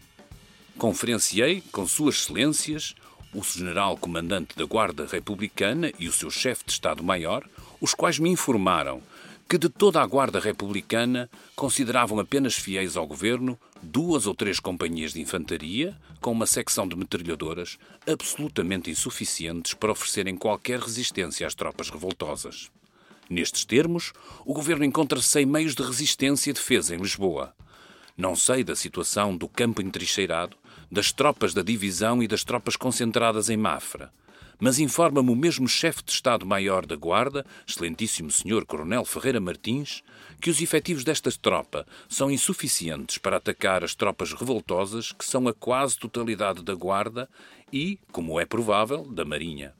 Conferenciei 0.76 1.62
com 1.72 1.88
Suas 1.88 2.16
Excelências, 2.16 2.94
o 3.32 3.42
General 3.42 3.96
Comandante 3.96 4.54
da 4.54 4.66
Guarda 4.66 5.06
Republicana 5.10 5.90
e 5.98 6.06
o 6.08 6.12
seu 6.12 6.30
chefe 6.30 6.64
de 6.66 6.72
Estado-Maior, 6.72 7.48
os 7.82 7.94
quais 7.94 8.20
me 8.20 8.30
informaram 8.30 9.02
que 9.48 9.58
de 9.58 9.68
toda 9.68 10.00
a 10.00 10.06
Guarda 10.06 10.38
Republicana 10.38 11.28
consideravam 11.56 12.20
apenas 12.20 12.54
fiéis 12.54 12.96
ao 12.96 13.06
governo 13.06 13.58
duas 13.82 14.26
ou 14.28 14.34
três 14.36 14.60
companhias 14.60 15.12
de 15.12 15.20
infantaria, 15.20 15.94
com 16.20 16.30
uma 16.30 16.46
secção 16.46 16.86
de 16.86 16.94
metralhadoras, 16.96 17.76
absolutamente 18.06 18.88
insuficientes 18.88 19.74
para 19.74 19.90
oferecerem 19.90 20.36
qualquer 20.36 20.78
resistência 20.78 21.44
às 21.44 21.56
tropas 21.56 21.90
revoltosas. 21.90 22.70
Nestes 23.28 23.64
termos, 23.64 24.12
o 24.46 24.54
governo 24.54 24.84
encontra-se 24.84 25.28
sem 25.28 25.44
meios 25.44 25.74
de 25.74 25.82
resistência 25.82 26.50
e 26.50 26.54
defesa 26.54 26.94
em 26.94 26.98
Lisboa. 26.98 27.52
Não 28.16 28.36
sei 28.36 28.62
da 28.62 28.76
situação 28.76 29.36
do 29.36 29.48
campo 29.48 29.82
entrincheirado, 29.82 30.56
das 30.90 31.10
tropas 31.10 31.52
da 31.52 31.62
divisão 31.62 32.22
e 32.22 32.28
das 32.28 32.44
tropas 32.44 32.76
concentradas 32.76 33.50
em 33.50 33.56
Mafra 33.56 34.12
mas 34.62 34.78
informa-me 34.78 35.28
o 35.28 35.34
mesmo 35.34 35.66
chefe 35.66 36.04
de 36.04 36.12
Estado-Maior 36.12 36.86
da 36.86 36.94
Guarda, 36.94 37.44
excelentíssimo 37.66 38.30
senhor 38.30 38.64
Coronel 38.64 39.04
Ferreira 39.04 39.40
Martins, 39.40 40.04
que 40.40 40.48
os 40.48 40.62
efetivos 40.62 41.02
desta 41.02 41.32
tropa 41.32 41.84
são 42.08 42.30
insuficientes 42.30 43.18
para 43.18 43.38
atacar 43.38 43.82
as 43.82 43.96
tropas 43.96 44.32
revoltosas, 44.32 45.10
que 45.10 45.24
são 45.24 45.48
a 45.48 45.52
quase 45.52 45.98
totalidade 45.98 46.62
da 46.62 46.76
Guarda 46.76 47.28
e, 47.72 47.98
como 48.12 48.38
é 48.38 48.46
provável, 48.46 49.04
da 49.04 49.24
Marinha. 49.24 49.74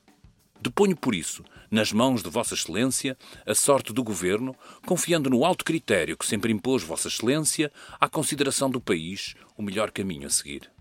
Deponho, 0.59 0.97
por 0.97 1.15
isso, 1.15 1.45
nas 1.71 1.93
mãos 1.93 2.21
de 2.21 2.29
Vossa 2.29 2.53
Excelência 2.53 3.17
a 3.47 3.55
sorte 3.55 3.93
do 3.93 4.03
Governo, 4.03 4.53
confiando 4.85 5.29
no 5.29 5.45
alto 5.45 5.63
critério 5.63 6.17
que 6.17 6.25
sempre 6.25 6.51
impôs 6.51 6.83
Vossa 6.83 7.07
Excelência 7.07 7.71
à 8.01 8.09
consideração 8.09 8.69
do 8.69 8.81
país 8.81 9.33
o 9.57 9.63
melhor 9.63 9.91
caminho 9.91 10.27
a 10.27 10.29
seguir. 10.29 10.72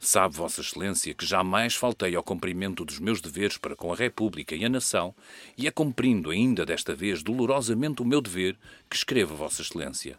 Sabe, 0.00 0.36
Vossa 0.36 0.60
Excelência, 0.60 1.12
que 1.12 1.26
jamais 1.26 1.74
faltei 1.74 2.14
ao 2.14 2.22
cumprimento 2.22 2.84
dos 2.84 3.00
meus 3.00 3.20
deveres 3.20 3.58
para 3.58 3.74
com 3.74 3.92
a 3.92 3.96
República 3.96 4.54
e 4.54 4.64
a 4.64 4.68
Nação, 4.68 5.14
e 5.56 5.66
é 5.66 5.70
cumprindo 5.70 6.30
ainda 6.30 6.64
desta 6.64 6.94
vez 6.94 7.22
dolorosamente 7.22 8.00
o 8.00 8.04
meu 8.04 8.20
dever 8.20 8.56
que 8.88 8.96
escrevo 8.96 9.34
Vossa 9.34 9.62
Excelência. 9.62 10.18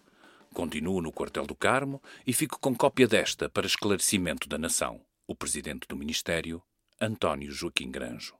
Continuo 0.53 1.01
no 1.01 1.11
quartel 1.11 1.45
do 1.45 1.55
Carmo 1.55 2.01
e 2.27 2.33
fico 2.33 2.59
com 2.59 2.75
cópia 2.75 3.07
desta 3.07 3.49
para 3.49 3.67
esclarecimento 3.67 4.49
da 4.49 4.57
Nação. 4.57 4.99
O 5.25 5.35
Presidente 5.35 5.87
do 5.87 5.95
Ministério, 5.95 6.61
António 6.99 7.51
Joaquim 7.51 7.89
Granjo. 7.89 8.33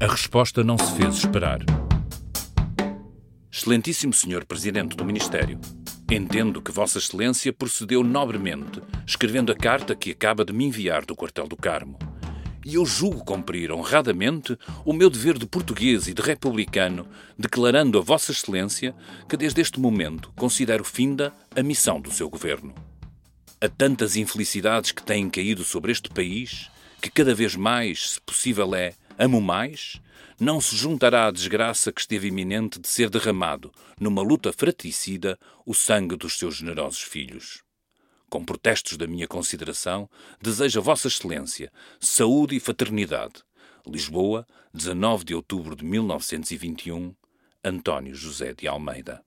A 0.00 0.06
resposta 0.06 0.64
não 0.64 0.78
se 0.78 0.96
fez 0.96 1.16
esperar. 1.16 1.60
Excelentíssimo 3.52 4.12
Senhor 4.12 4.44
Presidente 4.44 4.96
do 4.96 5.04
Ministério, 5.04 5.60
Entendo 6.10 6.60
que 6.60 6.70
Vossa 6.70 6.98
Excelência 6.98 7.52
procedeu 7.52 8.04
nobremente, 8.04 8.82
escrevendo 9.06 9.50
a 9.50 9.56
carta 9.56 9.94
que 9.94 10.10
acaba 10.10 10.44
de 10.44 10.52
me 10.52 10.66
enviar 10.66 11.04
do 11.04 11.16
quartel 11.16 11.48
do 11.48 11.56
Carmo. 11.56 11.98
E 12.64 12.74
eu 12.74 12.84
julgo 12.84 13.24
cumprir 13.24 13.72
honradamente 13.72 14.56
o 14.84 14.92
meu 14.92 15.08
dever 15.08 15.38
de 15.38 15.46
português 15.46 16.06
e 16.06 16.14
de 16.14 16.20
republicano, 16.20 17.06
declarando 17.38 17.98
a 17.98 18.02
Vossa 18.02 18.32
Excelência 18.32 18.94
que 19.28 19.36
desde 19.36 19.60
este 19.60 19.80
momento 19.80 20.30
considero 20.36 20.84
finda 20.84 21.32
a 21.56 21.62
missão 21.62 22.00
do 22.00 22.10
seu 22.10 22.28
governo. 22.28 22.74
Há 23.60 23.68
tantas 23.68 24.14
infelicidades 24.14 24.92
que 24.92 25.02
têm 25.02 25.30
caído 25.30 25.64
sobre 25.64 25.90
este 25.90 26.10
país 26.10 26.70
que 27.00 27.10
cada 27.10 27.34
vez 27.34 27.56
mais, 27.56 28.12
se 28.12 28.20
possível 28.20 28.74
é, 28.74 28.94
amo 29.18 29.40
mais, 29.40 30.00
não 30.38 30.60
se 30.60 30.76
juntará 30.76 31.26
à 31.26 31.30
desgraça 31.30 31.92
que 31.92 32.00
esteve 32.00 32.28
iminente 32.28 32.78
de 32.78 32.88
ser 32.88 33.08
derramado, 33.08 33.72
numa 33.98 34.22
luta 34.22 34.52
fratricida, 34.52 35.38
o 35.64 35.74
sangue 35.74 36.16
dos 36.16 36.38
seus 36.38 36.56
generosos 36.56 37.02
filhos. 37.02 37.62
Com 38.28 38.44
protestos 38.44 38.96
da 38.96 39.06
minha 39.06 39.28
consideração, 39.28 40.08
desejo 40.40 40.80
a 40.80 40.82
Vossa 40.82 41.08
Excelência 41.08 41.72
saúde 42.00 42.56
e 42.56 42.60
fraternidade. 42.60 43.34
Lisboa, 43.86 44.46
19 44.72 45.24
de 45.24 45.34
outubro 45.34 45.76
de 45.76 45.84
1921, 45.84 47.14
António 47.64 48.14
José 48.14 48.52
de 48.52 48.66
Almeida. 48.66 49.22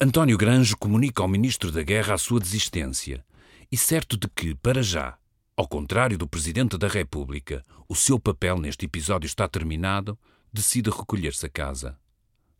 António 0.00 0.38
Granjo 0.38 0.76
comunica 0.76 1.22
ao 1.22 1.28
Ministro 1.28 1.70
da 1.70 1.82
Guerra 1.82 2.14
a 2.14 2.18
sua 2.18 2.40
desistência, 2.40 3.24
e 3.70 3.76
certo 3.76 4.16
de 4.16 4.28
que, 4.28 4.54
para 4.54 4.82
já, 4.82 5.18
ao 5.58 5.66
contrário 5.66 6.16
do 6.16 6.28
Presidente 6.28 6.78
da 6.78 6.86
República, 6.86 7.64
o 7.88 7.96
seu 7.96 8.16
papel 8.20 8.58
neste 8.58 8.86
episódio 8.86 9.26
está 9.26 9.48
terminado, 9.48 10.16
decide 10.52 10.88
recolher-se 10.88 11.46
a 11.46 11.48
casa. 11.48 11.98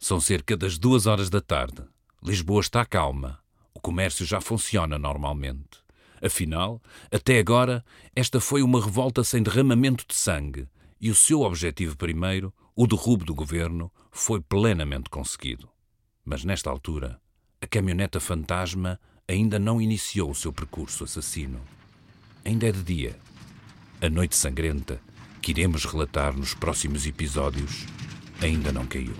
São 0.00 0.18
cerca 0.18 0.56
das 0.56 0.76
duas 0.76 1.06
horas 1.06 1.30
da 1.30 1.40
tarde. 1.40 1.84
Lisboa 2.20 2.61
está 2.61 2.84
calma. 2.84 3.38
O 3.72 3.78
comércio 3.78 4.26
já 4.26 4.40
funciona 4.40 4.98
normalmente. 4.98 5.78
Afinal, 6.20 6.82
até 7.08 7.38
agora, 7.38 7.84
esta 8.16 8.40
foi 8.40 8.62
uma 8.62 8.84
revolta 8.84 9.22
sem 9.22 9.44
derramamento 9.44 10.04
de 10.04 10.16
sangue 10.16 10.66
e 11.00 11.08
o 11.08 11.14
seu 11.14 11.42
objetivo 11.42 11.96
primeiro, 11.96 12.52
o 12.74 12.84
derrubo 12.84 13.24
do 13.24 13.32
governo, 13.32 13.92
foi 14.11 14.40
plenamente 14.40 15.08
conseguido. 15.08 15.68
Mas 16.24 16.44
nesta 16.44 16.68
altura, 16.68 17.20
a 17.61 17.66
caminhoneta 17.68 18.18
fantasma 18.18 18.98
ainda 19.28 19.56
não 19.56 19.80
iniciou 19.80 20.32
o 20.32 20.34
seu 20.34 20.52
percurso 20.52 21.04
assassino. 21.04 21.78
Ainda 22.44 22.68
é 22.68 22.72
de 22.72 22.83
dia. 22.83 23.16
A 24.01 24.09
noite 24.09 24.37
sangrenta, 24.37 25.01
que 25.42 25.51
iremos 25.51 25.85
relatar 25.85 26.37
nos 26.37 26.55
próximos 26.55 27.07
episódios, 27.07 27.85
ainda 28.40 28.72
não 28.72 28.87
caiu. 28.87 29.14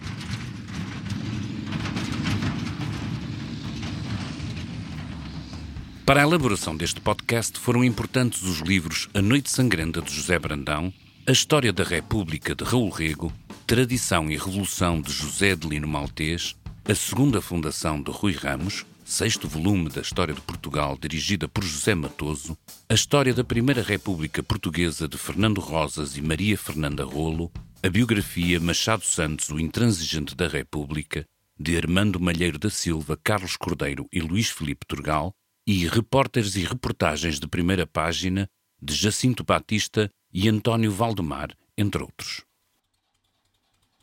Para 6.09 6.23
a 6.23 6.25
elaboração 6.25 6.75
deste 6.75 7.03
podcast 7.03 7.59
foram 7.59 7.85
importantes 7.85 8.43
os 8.43 8.61
livros 8.61 9.11
A 9.13 9.21
Noite 9.21 9.51
Sangrenta 9.51 10.01
de 10.01 10.11
José 10.11 10.39
Brandão, 10.39 10.91
A 11.27 11.33
História 11.33 11.71
da 11.71 11.85
República 11.85 12.55
de 12.55 12.65
Raul 12.65 12.89
Rego, 12.89 13.31
Tradição 13.67 14.31
e 14.31 14.37
Revolução 14.39 15.03
de 15.03 15.13
José 15.13 15.55
de 15.55 15.69
Lino 15.69 15.87
Maltês, 15.87 16.57
A 16.87 16.95
Segunda 16.95 17.43
Fundação 17.43 18.01
de 18.01 18.11
Rui 18.11 18.33
Ramos, 18.33 18.87
sexto 19.09 19.49
volume 19.49 19.89
da 19.89 20.03
História 20.03 20.35
de 20.35 20.41
Portugal, 20.43 20.99
dirigida 21.01 21.49
por 21.49 21.65
José 21.65 21.95
Matoso, 21.95 22.59
a 22.91 22.93
história 22.93 23.33
da 23.33 23.43
Primeira 23.43 23.83
República 23.83 24.43
Portuguesa 24.43 25.09
de 25.09 25.17
Fernando 25.17 25.63
Rosas 25.63 26.19
e 26.19 26.21
Maria 26.21 26.59
Fernanda 26.59 27.05
Rolo, 27.07 27.51
a 27.83 27.89
biografia 27.89 28.61
Machado 28.61 29.03
Santos, 29.07 29.49
o 29.49 29.59
intransigente 29.59 30.37
da 30.37 30.47
República, 30.47 31.25
de 31.59 31.75
Armando 31.75 32.21
Malheiro 32.21 32.59
da 32.59 32.69
Silva, 32.69 33.19
Carlos 33.25 33.57
Cordeiro 33.57 34.07
e 34.13 34.21
Luís 34.21 34.51
Filipe 34.51 34.87
Turgal, 34.87 35.33
e 35.67 35.89
repórteres 35.89 36.55
e 36.57 36.65
reportagens 36.65 37.41
de 37.41 37.49
primeira 37.49 37.87
página 37.87 38.47
de 38.81 38.95
Jacinto 38.95 39.43
Batista 39.43 40.11
e 40.31 40.51
António 40.51 40.93
Valdemar, 40.93 41.57
entre 41.79 42.03
outros. 42.03 42.43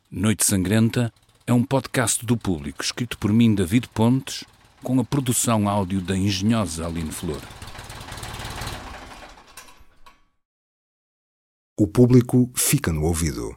Noite 0.09 0.43
Sangrenta 0.43 1.13
é 1.45 1.53
um 1.53 1.63
podcast 1.63 2.25
do 2.25 2.35
público 2.35 2.83
escrito 2.83 3.19
por 3.19 3.31
mim, 3.31 3.53
David 3.53 3.87
Pontes, 3.93 4.43
com 4.85 4.99
a 4.99 5.03
produção 5.03 5.67
áudio 5.67 5.99
da 5.99 6.15
engenhosa 6.15 6.85
Aline 6.85 7.11
Flor. 7.11 7.41
O 11.75 11.87
público 11.87 12.51
fica 12.55 12.93
no 12.93 13.01
ouvido. 13.01 13.51